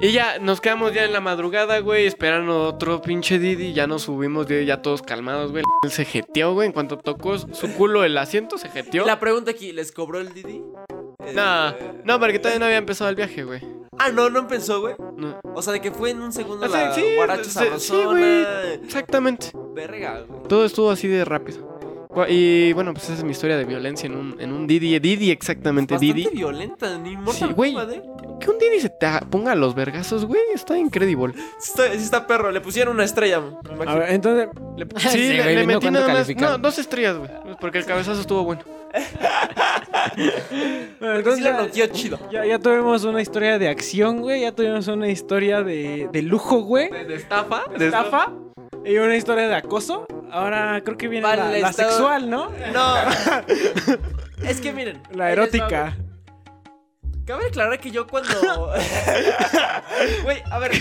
[0.00, 3.72] Y ya nos quedamos ya en la madrugada, güey, esperando otro pinche Didi.
[3.72, 5.62] Ya nos subimos, ya ya todos calmados, güey.
[5.84, 6.66] Él se jeteó, güey.
[6.66, 9.06] En cuanto tocó su culo el asiento, se jeteó.
[9.06, 10.62] La pregunta aquí, ¿les cobró el Didi?
[11.26, 11.74] Eh, No,
[12.04, 13.60] no, porque todavía no había empezado el viaje, güey.
[13.98, 14.96] Ah, no, no empezó, güey.
[15.16, 15.38] No.
[15.54, 17.02] O sea, de que fue en un segundo O sea, la sí,
[17.50, 17.78] sabrosona.
[17.78, 18.44] sí, güey.
[18.84, 19.52] Exactamente.
[19.72, 20.42] Verga, güey.
[20.48, 21.73] Todo estuvo así de rápido.
[22.28, 24.98] Y bueno, pues esa es mi historia de violencia en un, en un Didi.
[24.98, 26.28] Didi, exactamente, Bastante Didi.
[26.34, 27.74] violenta, ni Mortal Sí, güey.
[28.40, 31.34] Que un Didi se te ponga a los vergazos, güey, está increíble.
[31.58, 33.40] Sí está, está perro, le pusieron una estrella,
[33.86, 36.28] A ver, entonces, Le- Sí, sí, le, güey, le metí nada más.
[36.36, 37.30] No, dos estrellas, güey.
[37.60, 38.62] Porque el cabezazo estuvo bueno.
[41.00, 42.18] bueno, entonces sí noqueó chido.
[42.30, 44.42] ya, ya tuvimos una historia de acción, güey.
[44.42, 46.90] Ya tuvimos una historia de, de lujo, güey.
[46.90, 47.64] ¿De estafa?
[47.76, 48.32] De estafa.
[48.84, 50.06] Y una historia de acoso.
[50.34, 52.50] Ahora creo que viene la, Vale, la estado- sexual, ¿no?
[52.72, 52.94] No.
[54.48, 55.00] es que miren.
[55.12, 55.96] La erótica.
[57.24, 58.30] Cabe aclarar que yo cuando.
[60.24, 60.72] Güey, a ver.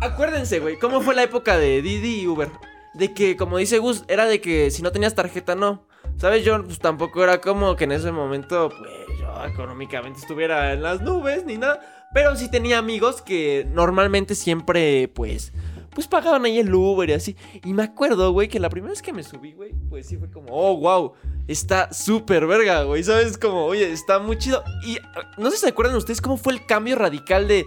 [0.00, 2.48] Acuérdense, güey, ¿cómo fue la época de Didi y Uber?
[2.94, 5.86] De que, como dice Gus, era de que si no tenías tarjeta, no.
[6.16, 6.42] ¿Sabes?
[6.42, 11.02] Yo pues tampoco era como que en ese momento, pues yo económicamente estuviera en las
[11.02, 11.80] nubes ni nada.
[12.14, 15.52] Pero sí tenía amigos que normalmente siempre, pues,
[15.94, 17.36] pues pagaban ahí el Uber y así.
[17.64, 20.30] Y me acuerdo, güey, que la primera vez que me subí, güey, pues sí fue
[20.30, 21.12] como, oh, wow,
[21.46, 23.02] está súper verga, güey.
[23.04, 23.36] ¿Sabes?
[23.36, 24.64] Como, oye, está muy chido.
[24.84, 27.66] Y ah, no sé si se acuerdan ustedes cómo fue el cambio radical de,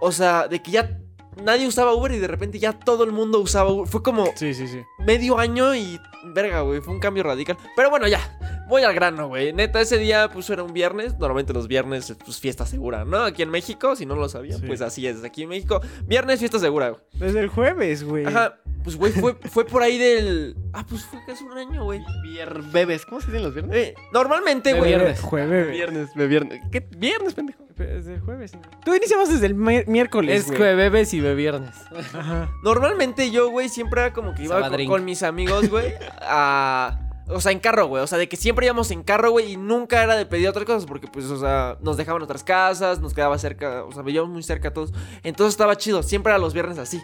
[0.00, 1.01] o sea, de que ya
[1.42, 3.88] nadie usaba Uber y de repente ya todo el mundo usaba Uber.
[3.88, 4.82] Fue como Sí, sí, sí.
[4.98, 6.00] medio año y
[6.34, 7.56] verga, güey, fue un cambio radical.
[7.76, 8.20] Pero bueno, ya,
[8.68, 9.52] voy al grano, güey.
[9.52, 13.18] Neta, ese día pues era un viernes, normalmente los viernes pues fiesta segura, ¿no?
[13.24, 14.66] Aquí en México, si no lo sabían, Sí.
[14.66, 17.02] pues así es, aquí en México, viernes fiesta segura, güey.
[17.14, 18.24] Desde el jueves, güey.
[18.24, 20.56] Ajá, pues güey, fue, fue por ahí del...
[20.72, 22.00] Ah, pues fue casi un año, güey.
[22.24, 23.04] Vier bebes.
[23.06, 23.76] ¿Cómo se dicen los viernes?
[23.76, 24.90] Eh, normalmente, güey...
[24.90, 25.20] viernes.
[25.20, 25.70] Jueves.
[25.70, 26.60] Viernes, viernes.
[26.72, 26.80] ¿Qué?
[26.96, 27.62] Viernes, pendejo.
[27.76, 28.52] Desde el jueves.
[28.84, 31.74] Tú iniciamos desde el mi- miércoles, Es jueves y viernes.
[32.14, 32.50] Ajá.
[32.62, 36.98] Normalmente yo, güey, siempre era como que iba con, mis amigos, güey, a...
[37.28, 38.02] O sea, en carro, güey.
[38.02, 40.66] O sea, de que siempre íbamos en carro, güey, y nunca era de pedir otras
[40.66, 44.30] cosas porque, pues, o sea, nos dejaban otras casas, nos quedaba cerca, o sea, veíamos
[44.30, 44.92] muy cerca a todos.
[45.22, 47.00] Entonces estaba chido, siempre era los viernes así.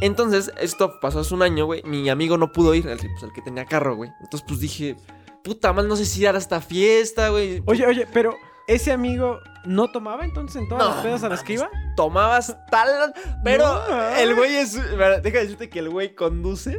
[0.00, 1.82] Entonces, esto pasó hace un año, güey.
[1.84, 4.10] Mi amigo no pudo ir, el, pues, el que tenía carro, güey.
[4.20, 4.96] Entonces, pues dije,
[5.42, 7.62] puta madre, no sé si ir a esta fiesta, güey.
[7.66, 8.36] Oye, oye, pero
[8.68, 11.68] ese amigo no tomaba entonces en todas No, las pedas a las que iba.
[11.96, 13.12] Tomabas tal.
[13.42, 14.74] Pero No, el güey es.
[14.74, 16.78] Deja de decirte que el güey conduce.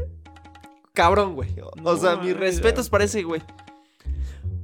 [0.93, 1.53] Cabrón, güey.
[1.61, 3.41] O No, sea, mis respetos para ese güey.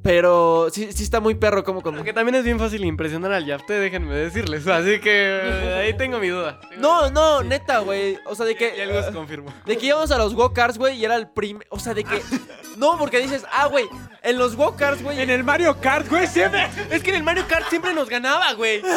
[0.05, 1.95] Pero sí, sí está muy perro como con.
[1.95, 4.67] Porque también es bien fácil impresionar al Yafte, déjenme decirles.
[4.67, 6.59] Así que eh, ahí tengo mi duda.
[6.77, 8.19] No, no, neta, güey.
[8.27, 8.77] O sea, de que.
[8.77, 9.51] Y algo se confirmó.
[9.65, 11.65] De que íbamos a los go-karts, güey, y era el primer.
[11.71, 12.21] O sea, de que.
[12.77, 13.85] No, porque dices, ah, güey,
[14.21, 15.21] en los go-karts, güey.
[15.21, 16.67] En el Mario Kart, güey, siempre.
[16.91, 18.83] Es que en el Mario Kart siempre nos ganaba, güey.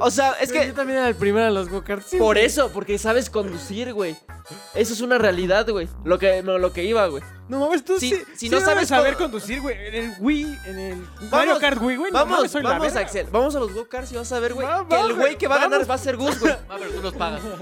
[0.00, 0.66] O sea, es que que.
[0.66, 2.16] yo también era el primero en los go-karts.
[2.16, 4.16] Por eso, porque sabes conducir, güey.
[4.74, 5.88] Eso es una realidad, güey.
[6.04, 7.22] Lo que, no, lo que iba, güey.
[7.48, 9.74] No mames, tú Si- sí, si sí no sabes saber co- conducir, güey.
[9.86, 12.12] En el Wii, en el Mario Kart Wii, güey.
[12.12, 12.94] no vamos, mames, soy la vamos.
[12.96, 13.26] Axel.
[13.30, 14.66] Vamos a los go-karts y vas a ver, güey.
[14.66, 15.90] Va, Que va, el güey que va a ganar vamos.
[15.90, 16.52] va a ser Gus, güey.
[16.68, 17.40] Ah, pero tú los pagas.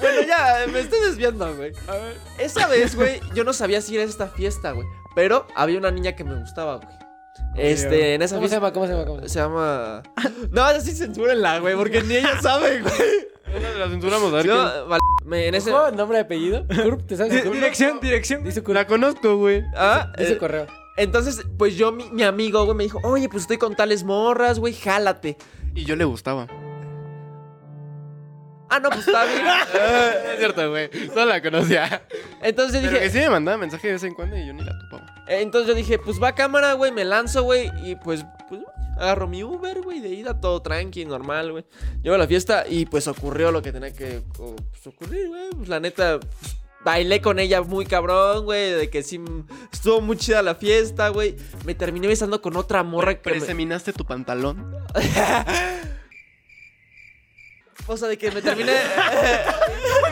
[0.00, 1.72] Bueno, ya, me estoy desviando, güey.
[1.88, 2.16] A ver.
[2.38, 4.86] Esa vez, güey, yo no sabía si ir a esta fiesta, güey.
[5.14, 6.88] Pero había una niña que me gustaba, güey.
[7.58, 8.72] Este, en esa ¿Cómo se llama?
[8.72, 9.04] ¿Cómo se llama?
[9.06, 10.02] ¿Cómo se Se llama.
[10.50, 12.92] No, así censúrenla, güey, porque ni ella sabe, güey.
[13.78, 15.70] La censuramos, a ver Yo, vale, me- en ese.
[15.70, 15.90] llama?
[15.90, 16.66] ¿Nombre de apellido?
[16.66, 17.06] ¿Curp?
[17.06, 17.50] ¿Te sabes Di-?
[17.50, 18.44] Dirección, dirección.
[18.44, 18.62] Dice.
[18.66, 19.64] La conozco, güey.
[19.74, 20.66] Ah, Dice eh, correo.
[20.96, 24.58] entonces, pues yo, mi, mi amigo, güey, me dijo, oye, pues estoy con tales morras,
[24.58, 25.36] güey, jálate.
[25.74, 26.46] Y yo le gustaba.
[28.70, 29.46] Ah, no, pues está bien.
[30.32, 30.90] es cierto, güey.
[31.08, 32.02] Solo la conocía.
[32.42, 34.52] Entonces yo Pero dije, que sí me mandaba mensaje de vez en cuando y yo
[34.52, 35.24] ni la topaba.
[35.28, 38.60] eh, entonces yo dije, pues va a cámara, güey, me lanzo, güey, y pues, pues
[38.98, 41.64] agarro mi Uber, güey, de ida, todo tranqui, normal, güey.
[42.02, 45.50] Llego a la fiesta y pues ocurrió lo que tenía que o, pues, ocurrir, güey.
[45.56, 50.00] Pues la neta, pues, bailé con ella muy cabrón, güey, de que sí mm, estuvo
[50.00, 51.36] muy chida la fiesta, güey.
[51.64, 54.76] Me terminé besando con otra morra que me- ¿Preseminaste tu pantalón?
[57.88, 58.72] O sea, de que me terminé...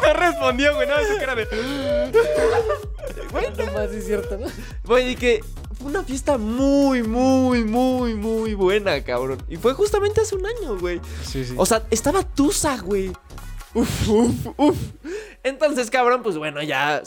[0.02, 0.86] No respondió, güey.
[0.88, 1.46] No, su cara de...
[3.58, 4.46] No más, es cierto, ¿no?
[4.84, 5.40] Güey, de que
[5.78, 9.42] fue una fiesta muy, muy, muy, muy buena, cabrón.
[9.48, 11.00] Y fue justamente hace un año, güey.
[11.24, 11.54] Sí, sí.
[11.56, 13.12] O sea, estaba Tusa, güey.
[13.74, 14.76] Uf, uf, uf.
[15.42, 17.02] Entonces, cabrón, pues bueno, ya.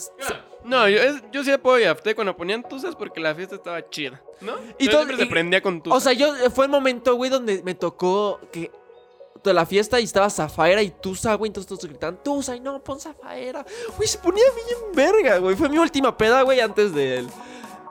[0.63, 3.89] No, yo, es- yo sí apoyo a Afte cuando ponían tusas porque la fiesta estaba
[3.89, 4.53] chida, ¿no?
[4.77, 5.97] Y todo- siempre se y- prendía con tusas.
[5.97, 8.69] O sea, yo fue el momento, güey, donde me tocó que
[9.43, 11.49] de la fiesta y estaba Zafaera y Tusa, güey.
[11.49, 13.65] Entonces todos gritaban, Tusa, y no, pon Zafaera.
[13.97, 15.55] Güey, se ponía bien verga, güey.
[15.55, 17.27] Fue mi última peda, güey, antes del.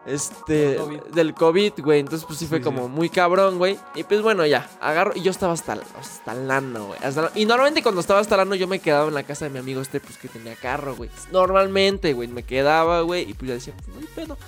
[0.07, 0.77] Este.
[0.77, 1.01] COVID.
[1.15, 2.01] Del COVID, güey.
[2.01, 2.89] Entonces, pues sí fue Sí, como sí.
[2.89, 3.79] muy cabrón, güey.
[3.95, 4.69] Y pues bueno, ya.
[4.81, 5.13] Agarro.
[5.15, 6.99] Y yo estaba hasta, hasta lano, güey.
[7.03, 9.59] hasta Y normalmente cuando estaba hasta lano, yo me quedaba en la casa de mi
[9.59, 11.11] amigo este, pues que tenía carro, güey.
[11.31, 12.29] Normalmente, güey.
[12.29, 13.29] Me quedaba, güey.
[13.29, 14.39] Y pues yo decía, pues no hay pedo.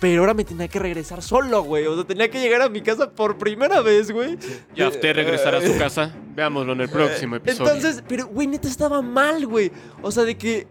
[0.00, 1.86] Pero ahora me tenía que regresar solo, güey.
[1.86, 4.38] O sea, tenía que llegar a mi casa por primera vez, güey.
[4.74, 6.14] Y Afte regresará a su casa.
[6.34, 7.70] Veámoslo en el próximo episodio.
[7.72, 9.70] Entonces, pero, güey, neta estaba mal, güey.
[10.00, 10.66] O sea, de que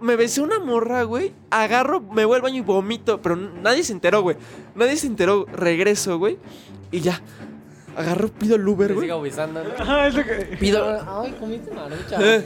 [0.00, 1.34] me besé una morra, güey.
[1.50, 3.20] Agarro, me voy al baño y vomito.
[3.20, 4.36] Pero nadie se enteró, güey.
[4.76, 5.44] Nadie se enteró.
[5.52, 6.38] Regreso, güey.
[6.92, 7.20] Y ya.
[7.96, 9.08] Agarro, pido el Uber, güey.
[10.60, 10.84] Pido,
[11.20, 12.16] Ay, comiste marucha.
[12.20, 12.44] eh,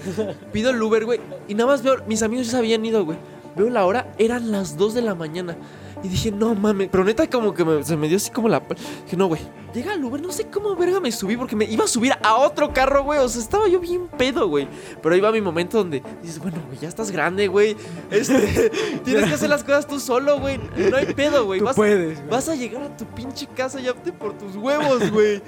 [0.51, 1.21] pido el Uber, güey.
[1.47, 3.19] Y nada más veo, mis amigos ya se habían ido, güey.
[3.55, 5.55] Veo la hora, eran las 2 de la mañana.
[6.03, 6.89] Y dije, no mames.
[6.91, 8.61] Pero neta, como que me- se me dio así como la.
[9.05, 9.41] Dije, no, güey.
[9.73, 12.35] Llega el Uber, no sé cómo verga me subí porque me iba a subir a
[12.37, 13.19] otro carro, güey.
[13.21, 14.69] O sea, estaba yo bien pedo, güey.
[15.03, 17.75] Pero iba mi momento donde dices, bueno, güey, ya estás grande, güey.
[18.11, 18.71] Este,
[19.05, 20.59] tienes que hacer las cosas tú solo, güey.
[20.77, 21.61] No hay pedo, güey.
[21.61, 22.31] Tú Vas, puedes, güey.
[22.31, 25.41] vas a llegar a tu pinche casa ya te por tus huevos, güey.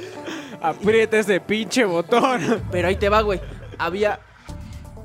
[0.62, 2.40] Aprieta ese pinche botón.
[2.70, 3.40] Pero ahí te va, güey.
[3.76, 4.20] Había.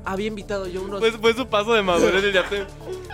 [0.06, 0.98] Había invitado yo unos.
[1.00, 2.64] Pues fue su paso de madurez el Afte.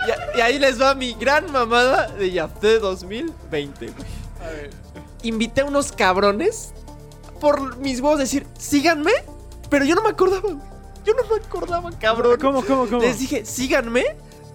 [0.05, 4.07] Y, y ahí les va mi gran mamada de Yafté 2020, güey.
[5.23, 6.73] Invité a unos cabrones
[7.39, 9.11] por mis huevos decir, síganme,
[9.69, 10.49] pero yo no me acordaba.
[11.05, 12.37] Yo no me acordaba, cabrón.
[12.39, 13.01] ¿Cómo, cómo, cómo?
[13.01, 14.03] Les dije, síganme,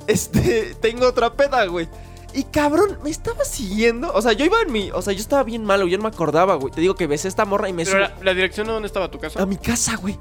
[0.06, 1.88] este, tengo otra peda, güey.
[2.34, 4.12] Y cabrón, me estaba siguiendo.
[4.14, 4.90] O sea, yo iba en mi.
[4.92, 6.72] O sea, yo estaba bien malo, yo no me acordaba, güey.
[6.72, 8.86] Te digo que besé a esta morra y me Pero la, la dirección de dónde
[8.86, 9.42] estaba tu casa.
[9.42, 10.18] a mi casa, güey.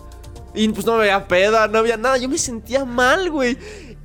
[0.53, 2.17] Y pues no había peda, no había nada.
[2.17, 3.57] Yo me sentía mal, güey.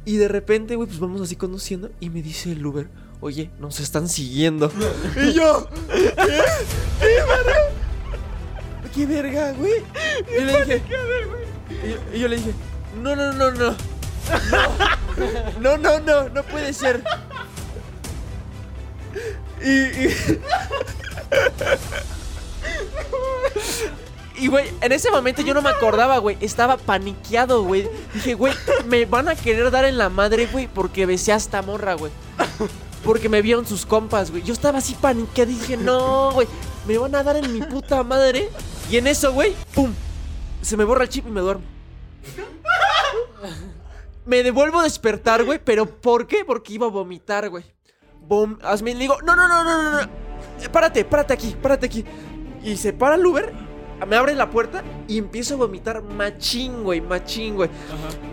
[0.06, 1.90] Y de repente, güey, pues vamos así conduciendo.
[1.98, 2.88] Y me dice el Uber,
[3.20, 4.70] oye, nos están siguiendo.
[5.16, 6.14] y yo, ¿qué?
[7.00, 7.56] ¿Qué verga?
[8.94, 9.82] ¿Qué verga, güey?
[10.30, 10.82] Y le dije,
[12.12, 12.54] y, y yo le dije,
[13.02, 13.74] no, no, no, no.
[15.60, 17.02] No, no, no, no, no puede ser.
[19.60, 19.70] Y.
[19.70, 20.08] y...
[24.38, 26.36] Y, güey, en ese momento yo no me acordaba, güey.
[26.40, 27.88] Estaba paniqueado, güey.
[28.14, 28.52] Dije, güey,
[28.86, 32.12] me van a querer dar en la madre, güey, porque besé a esta morra, güey.
[33.02, 34.42] Porque me vieron sus compas, güey.
[34.42, 36.48] Yo estaba así paniqueado y dije, no, güey,
[36.86, 38.50] me van a dar en mi puta madre.
[38.90, 39.92] Y en eso, güey, pum,
[40.60, 41.64] se me borra el chip y me duermo.
[44.24, 45.60] Me devuelvo a despertar, güey.
[45.64, 46.44] ¿Pero por qué?
[46.44, 47.64] Porque iba a vomitar, güey.
[48.22, 50.72] Vom hazme, le digo, no, no, no, no, no, no.
[50.72, 52.04] Párate, párate aquí, párate aquí.
[52.64, 53.52] Y se para el Uber,
[54.04, 57.70] me abre la puerta y empiezo a vomitar machín, güey, machín, güey.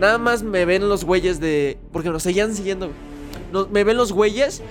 [0.00, 1.78] Nada más me ven los güeyes de.
[1.92, 2.98] Porque nos seguían siguiendo, güey.
[3.52, 4.62] Nos- me ven los güeyes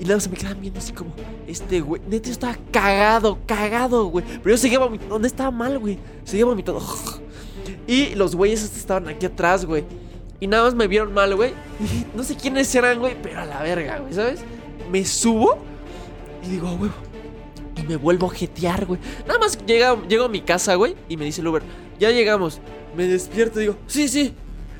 [0.00, 1.12] y luego se me quedan viendo así como.
[1.46, 2.02] Este güey.
[2.08, 4.24] Neta, yo estaba cagado, cagado, güey.
[4.42, 5.18] Pero yo seguía vomitando.
[5.18, 5.98] No estaba mal, güey.
[6.24, 6.82] Seguía vomitando.
[7.86, 9.84] Y los güeyes estaban aquí atrás, güey.
[10.40, 11.52] Y nada más me vieron mal, güey.
[12.16, 14.40] No sé quiénes eran, güey, pero a la verga, güey, ¿sabes?
[14.90, 15.56] Me subo
[16.44, 16.94] y digo, "A huevo.
[17.82, 19.00] Y me vuelvo a jetear, güey.
[19.26, 21.62] Nada más llega, llego a mi casa, güey, y me dice el Uber,
[21.98, 22.60] ya llegamos.
[22.96, 24.34] Me despierto y digo, sí, sí.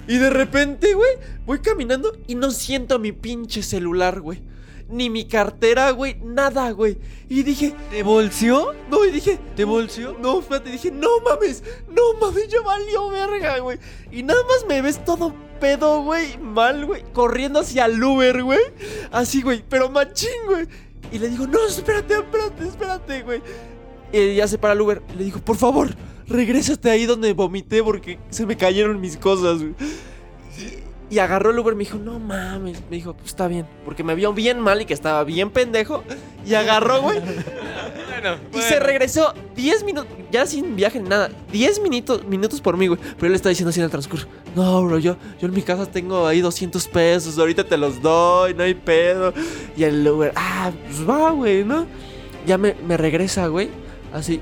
[0.07, 1.11] Y de repente, güey,
[1.45, 4.43] voy caminando y no siento mi pinche celular, güey.
[4.89, 6.99] Ni mi cartera, güey, nada, güey.
[7.29, 8.73] Y dije, ¿Te bolseó?
[8.91, 10.17] no, y dije, ¿Te bolseó?
[10.21, 13.79] no, espérate, dije, no mames, no mames, ya valió verga, güey.
[14.11, 18.61] Y nada más me ves todo pedo, güey, mal, güey, corriendo hacia el Uber, güey.
[19.11, 20.67] Así, güey, pero machín, güey.
[21.11, 23.43] Y le digo, no, espérate, espérate, espérate, güey.
[24.13, 25.03] Y ya se para el Uber.
[25.17, 25.95] Le digo, por favor,
[26.27, 29.75] regrésate ahí donde vomité porque se me cayeron mis cosas, güey.
[31.13, 32.81] Y, agarró el Uber y me dijo, no mames.
[32.89, 33.67] Me dijo, pues está bien.
[33.85, 36.03] Porque me vio bien mal y que estaba bien pendejo.
[36.47, 37.21] Y agarró, güey.
[38.13, 42.77] Bueno, Y se regresó 10 minutos, ya sin viaje ni nada, 10 minutos, minutos por
[42.77, 43.01] mí, güey.
[43.17, 45.87] Pero él está diciendo así en el transcurso, no, bro, yo, yo en mi casa
[45.87, 49.33] tengo ahí 200 pesos, ahorita te los doy, no hay pedo.
[49.77, 51.87] Y el Uber, ah, pues va, güey, ¿no?
[52.47, 53.71] Ya me, me regresa, güey,
[54.13, 54.41] así.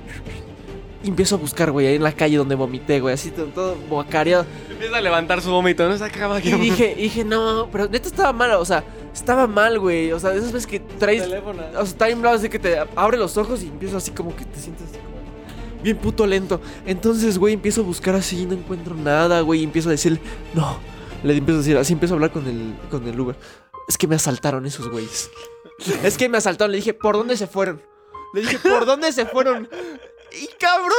[1.03, 4.45] Y empiezo a buscar, güey, ahí en la calle donde vomité, güey, así todo, bocareado.
[4.71, 5.97] Empieza a levantar su vómito, ¿no?
[5.97, 6.51] Se acaba aquí.
[6.51, 8.85] Y dije, dije, no, pero neta estaba mal, o sea,
[9.15, 10.13] estaba mal, güey.
[10.13, 11.63] O sea, esas veces que traes Teléfono.
[11.79, 14.45] o sea, time lapse de que te abre los ojos y empiezo así como que
[14.45, 15.11] te sientes así como
[15.83, 16.61] bien puto lento.
[16.87, 19.61] Entonces, güey, empiezo a buscar así y no encuentro nada, güey.
[19.61, 20.21] Y empiezo a decirle,
[20.55, 20.79] no.
[21.23, 23.37] Le empiezo a decir, así empiezo a hablar con el, con el Uber.
[23.89, 25.31] Es que me asaltaron esos güeyes.
[26.03, 26.73] Es que me asaltaron.
[26.73, 27.83] Le dije, ¿por dónde se fueron?
[28.33, 29.69] Le dije, ¿por dónde se fueron?
[30.33, 30.93] Y cabrón,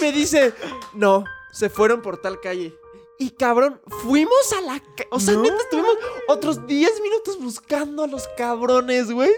[0.00, 0.52] me dice,
[0.92, 2.74] no, se fueron por tal calle.
[3.18, 5.08] Y cabrón, fuimos a la calle.
[5.10, 5.96] O sea, neta, estuvimos
[6.28, 9.30] otros 10 minutos buscando a los cabrones, güey.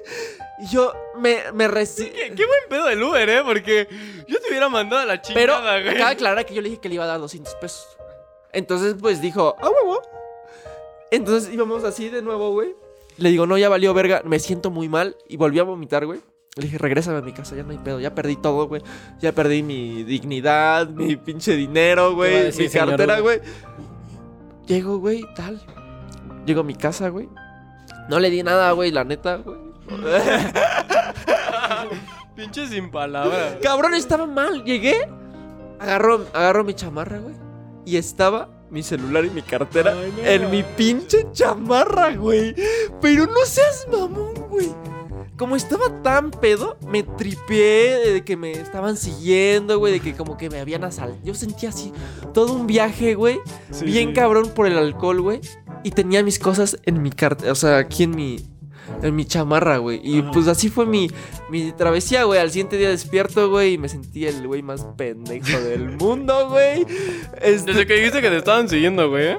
[0.58, 3.42] Y yo me, me Qué, qué buen pedo del Uber, ¿eh?
[3.44, 3.86] Porque
[4.26, 5.90] yo te hubiera mandado a la Pero chingada, güey.
[5.90, 7.86] acaba de aclarar que yo le dije que le iba a dar 200 pesos.
[8.52, 10.00] Entonces, pues dijo, a huevo.
[11.10, 12.74] Entonces íbamos así de nuevo, güey.
[13.18, 14.22] Le digo, no, ya valió verga.
[14.24, 15.16] Me siento muy mal.
[15.28, 16.20] Y volví a vomitar, güey.
[16.59, 18.00] Le dije, regrésame a mi casa, ya no hay pedo.
[18.00, 18.80] Ya perdí todo, güey.
[19.20, 22.44] Ya perdí mi dignidad, mi pinche dinero, güey.
[22.44, 23.40] decir, Mi señor cartera, güey.
[24.66, 25.61] Llego, güey, tal.
[26.46, 27.28] Llego a mi casa, güey.
[28.09, 29.59] No le di nada, güey, la neta, güey.
[32.34, 33.57] Pinche sin palabras.
[33.61, 34.64] Cabrón, estaba mal.
[34.64, 35.11] Llegué,
[35.78, 37.34] agarró, agarró mi chamarra, güey.
[37.84, 39.94] Y estaba mi celular y mi cartera
[40.24, 42.54] en mi pinche chamarra, güey.
[43.02, 44.74] Pero no seas mamón, güey.
[45.37, 50.37] Como estaba tan pedo, me tripié de que me estaban siguiendo, güey, de que como
[50.37, 51.20] que me habían asaltado.
[51.24, 51.93] Yo sentía así
[52.32, 53.39] todo un viaje, güey,
[53.84, 55.41] bien cabrón por el alcohol, güey.
[55.82, 58.39] Y tenía mis cosas en mi cartera, o sea, aquí en mi
[59.03, 60.01] en mi chamarra, güey.
[60.03, 61.11] Y pues así fue mi,
[61.51, 62.41] mi travesía, güey.
[62.41, 66.87] Al siguiente día despierto, güey, y me sentí el güey más pendejo del mundo, güey.
[67.41, 69.26] Este, Desde que dijiste que te estaban siguiendo, güey.
[69.26, 69.39] ¿eh?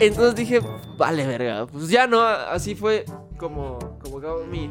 [0.00, 0.60] entonces dije,
[0.96, 1.66] vale, verga.
[1.66, 3.04] Pues ya no, así fue
[3.38, 4.70] como, como acabó mi,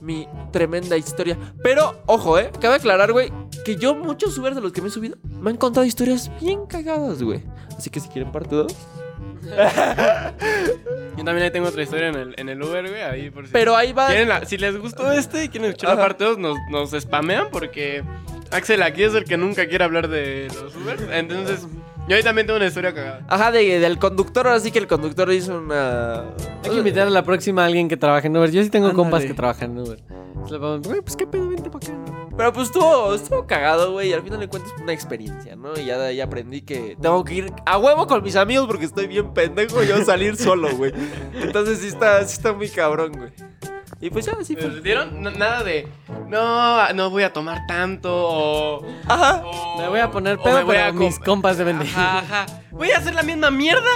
[0.00, 1.36] mi tremenda historia.
[1.62, 3.32] Pero, ojo, eh, cabe aclarar, güey,
[3.64, 6.66] que yo muchos Ubers de los que me he subido me han contado historias bien
[6.66, 7.42] cagadas, güey.
[7.76, 8.76] Así que si quieren parte 2.
[11.16, 13.02] Yo también ahí tengo otra historia en el, en el Uber, güey.
[13.02, 13.52] Ahí por si.
[13.52, 14.12] Pero ahí va.
[14.12, 18.02] La- si les gustó este y quieren escuchar la parte 2, nos, nos spamean porque
[18.50, 21.02] Axel aquí es el que nunca quiere hablar de los Ubers.
[21.10, 21.66] Entonces,
[22.08, 23.24] yo ahí también tengo una historia cagada.
[23.28, 26.22] Ajá, de- del conductor, ahora sí que el conductor hizo una...
[26.64, 28.50] Hay que invitar a la próxima a alguien que trabaje en Uber.
[28.50, 29.02] Yo sí tengo Ándale.
[29.02, 30.00] compas que trabajan en Uber.
[30.50, 32.26] Le güey, pues qué pedo, vente para acá.
[32.36, 34.08] Pero pues estuvo, estuvo cagado, güey.
[34.08, 35.74] Y al final de cuentas una experiencia, ¿no?
[35.78, 39.06] Y ya ahí aprendí que tengo que ir a huevo con mis amigos porque estoy
[39.06, 40.92] bien pendejo yo salir solo, güey.
[41.34, 43.30] Entonces sí está, sí está muy cabrón, güey.
[44.02, 44.80] Y pues ya, sí fue.
[44.80, 45.22] ¿Dieron?
[45.22, 45.86] nada de.
[46.28, 48.86] No, no voy a tomar tanto o.
[49.06, 49.42] Ajá.
[49.44, 51.78] o- Me voy a poner o pedo, me voy pero a mis com- compas deben
[51.78, 51.84] de...
[51.84, 52.46] Ajá, ajá.
[52.70, 53.90] Voy a hacer la misma mierda,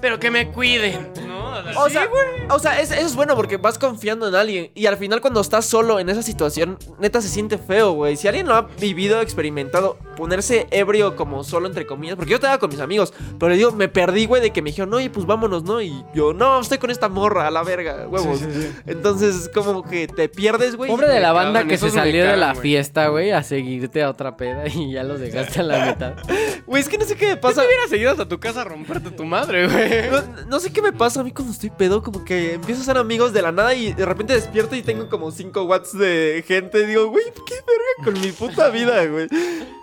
[0.00, 1.38] pero que me cuiden, ¿no?
[1.80, 2.08] O Sí, sea,
[2.50, 4.70] o sea es- eso es bueno porque vas confiando en alguien.
[4.74, 8.16] Y al final, cuando estás solo en esa situación, neta se siente feo, güey.
[8.16, 12.16] Si alguien lo ha vivido, experimentado, ponerse ebrio como solo, entre comillas.
[12.16, 14.92] Porque yo estaba con mis amigos, pero digo, me perdí, güey, de que me dijeron,
[14.94, 15.80] oye, pues vámonos, ¿no?
[15.80, 18.40] Y yo, no, estoy con esta morra, a la verga, huevos.
[18.86, 20.90] Entonces, como que te pierdes, güey.
[20.90, 24.36] Pobre de la banda que se salió de la fiesta, güey, a seguirte a otra
[24.36, 26.14] peda y ya los dejaste a la mitad.
[26.66, 27.54] Güey, es que no sé qué me Pasa.
[27.54, 27.60] pasa.
[27.62, 30.10] te hubieras seguido hasta tu casa a romperte tu madre, güey.
[30.10, 32.84] No, no sé qué me pasa a mí cuando estoy pedo, como que empiezo a
[32.84, 36.44] ser amigos de la nada y de repente despierto y tengo como 5 watts de
[36.46, 36.86] gente.
[36.86, 39.28] Digo, güey, qué verga con mi puta vida, güey.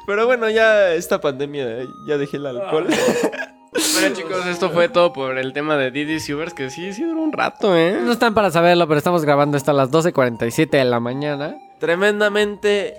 [0.05, 2.87] Pero bueno, ya esta pandemia, ya dejé el alcohol.
[3.93, 7.21] Bueno, chicos, esto fue todo por el tema de Didi Ubers, que sí, sí duró
[7.21, 7.99] un rato, ¿eh?
[8.01, 11.55] No están para saberlo, pero estamos grabando esto a las 12.47 de la mañana.
[11.79, 12.95] Tremendamente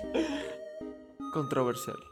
[1.33, 1.97] controversial.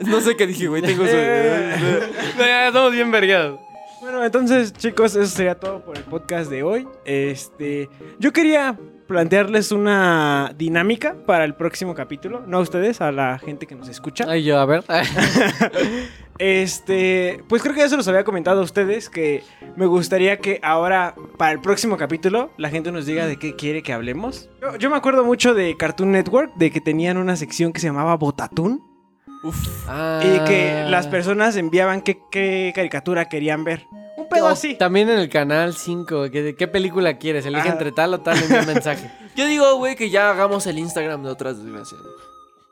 [0.00, 0.80] No sé qué dije, güey.
[0.80, 1.12] Tengo su...
[2.38, 3.60] No, ya estamos bien vergados.
[4.00, 6.88] Bueno, entonces, chicos, eso sería todo por el podcast de hoy.
[7.04, 8.78] Este, yo quería
[9.10, 13.88] plantearles una dinámica para el próximo capítulo, no a ustedes, a la gente que nos
[13.88, 14.24] escucha.
[14.28, 14.84] Ay, yo, a ver.
[16.38, 19.42] Este, pues creo que ya se los había comentado a ustedes que
[19.76, 23.82] me gustaría que ahora para el próximo capítulo la gente nos diga de qué quiere
[23.82, 24.48] que hablemos.
[24.62, 27.88] Yo, yo me acuerdo mucho de Cartoon Network, de que tenían una sección que se
[27.88, 28.80] llamaba Botatún
[29.86, 30.20] Ah.
[30.22, 33.86] y que las personas enviaban qué, qué caricatura querían ver.
[34.30, 34.74] Pedo así.
[34.76, 37.44] También en el canal 5, ¿qué, ¿qué película quieres?
[37.46, 37.72] Elige Ah.
[37.72, 39.10] entre tal o tal en un mensaje.
[39.36, 42.00] Yo digo, güey, que ya hagamos el Instagram de otras desgracias.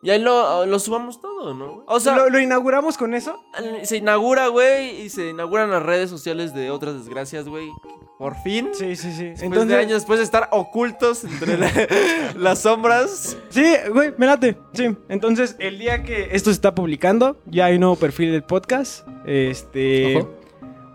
[0.01, 1.83] Y ahí lo, lo subamos todo, ¿no?
[1.89, 3.37] O sea, ¿Lo, lo inauguramos con eso?
[3.83, 7.69] se inaugura, güey, y se inauguran las redes sociales de otras desgracias, güey.
[8.17, 8.71] Por fin.
[8.75, 9.25] Sí, sí, sí.
[9.31, 11.71] Después de años, después de estar ocultos entre la-
[12.37, 13.37] las sombras.
[13.49, 14.57] Sí, güey, me late.
[14.73, 14.97] Sí.
[15.09, 19.07] Entonces, el día que esto se está publicando, ya hay un nuevo perfil del podcast.
[19.25, 20.17] Este.
[20.17, 20.35] Ojo.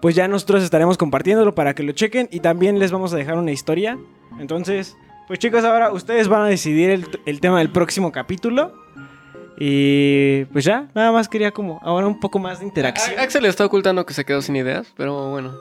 [0.04, 2.28] Pues ya nosotros estaremos compartiéndolo para que lo chequen.
[2.30, 3.97] Y también les vamos a dejar una historia.
[4.38, 4.97] Entonces,
[5.28, 8.74] pues chicos, ahora ustedes van a decidir el, el tema del próximo capítulo.
[9.58, 13.18] Y pues ya, nada más quería como ahora un poco más de interacción.
[13.18, 15.54] A- Axel está ocultando que se quedó sin ideas, pero bueno.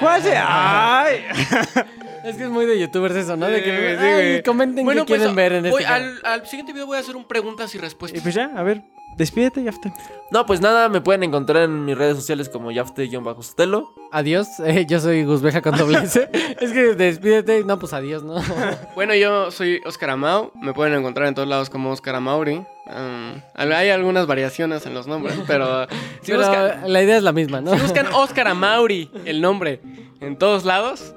[0.00, 1.24] ¿Cuál se- ¡Ay!
[2.24, 3.46] Es que es muy de youtubers eso, ¿no?
[3.46, 6.44] De que Sí, sí, comenten Bueno, qué quieren pues, ver en voy- este al, al
[6.46, 8.20] siguiente video voy a hacer un preguntas y Y respuestas.
[8.20, 8.82] pues ya, a ver,
[9.16, 9.92] despídete, ya está.
[10.30, 13.92] No, pues nada, me pueden encontrar en mis redes sociales como Yafte-Sotelo.
[14.12, 16.28] Adiós, eh, yo soy Guzbeja con doble S.
[16.60, 18.36] es que despídete, no, pues adiós, ¿no?
[18.94, 20.52] Bueno, yo soy Oscar Amau.
[20.60, 22.56] Me pueden encontrar en todos lados como Oscar Amauri.
[22.56, 25.86] Um, hay algunas variaciones en los nombres, pero
[26.22, 27.74] si, Pero buscan, la idea es la misma, ¿no?
[27.74, 29.80] si buscan Oscar Amauri, el nombre,
[30.20, 31.14] en todos lados,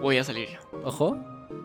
[0.00, 0.80] voy a salir yo.
[0.82, 1.18] Ojo.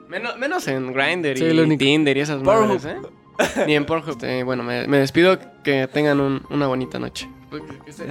[0.09, 1.78] Menos, menos en Grindr y.
[1.78, 2.97] Tinder y esas madres, ¿eh?
[3.67, 4.09] Ni en Pornhub.
[4.11, 5.37] Este, bueno, me, me despido.
[5.63, 7.29] Que tengan un- una bonita noche.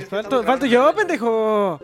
[0.08, 1.78] Falto, falto yo, pendejo.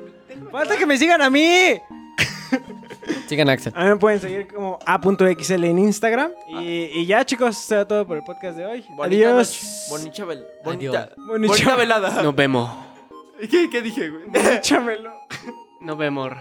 [0.50, 1.78] Falta que me sigan a mí.
[3.28, 3.72] Sigan Axel.
[3.76, 6.30] A mí me pueden seguir como a.xl en Instagram.
[6.48, 8.84] Y, y ya, chicos, será todo por el podcast de hoy.
[8.90, 9.86] Bonita Adiós.
[9.90, 11.10] Bonita, vel- bonita.
[11.16, 12.22] Bonita- bonita velada.
[12.22, 12.70] Nos vemos.
[13.50, 14.24] ¿Qué, ¿Qué dije, güey?
[14.56, 15.12] Échamelo.
[15.80, 16.32] Nos vemos.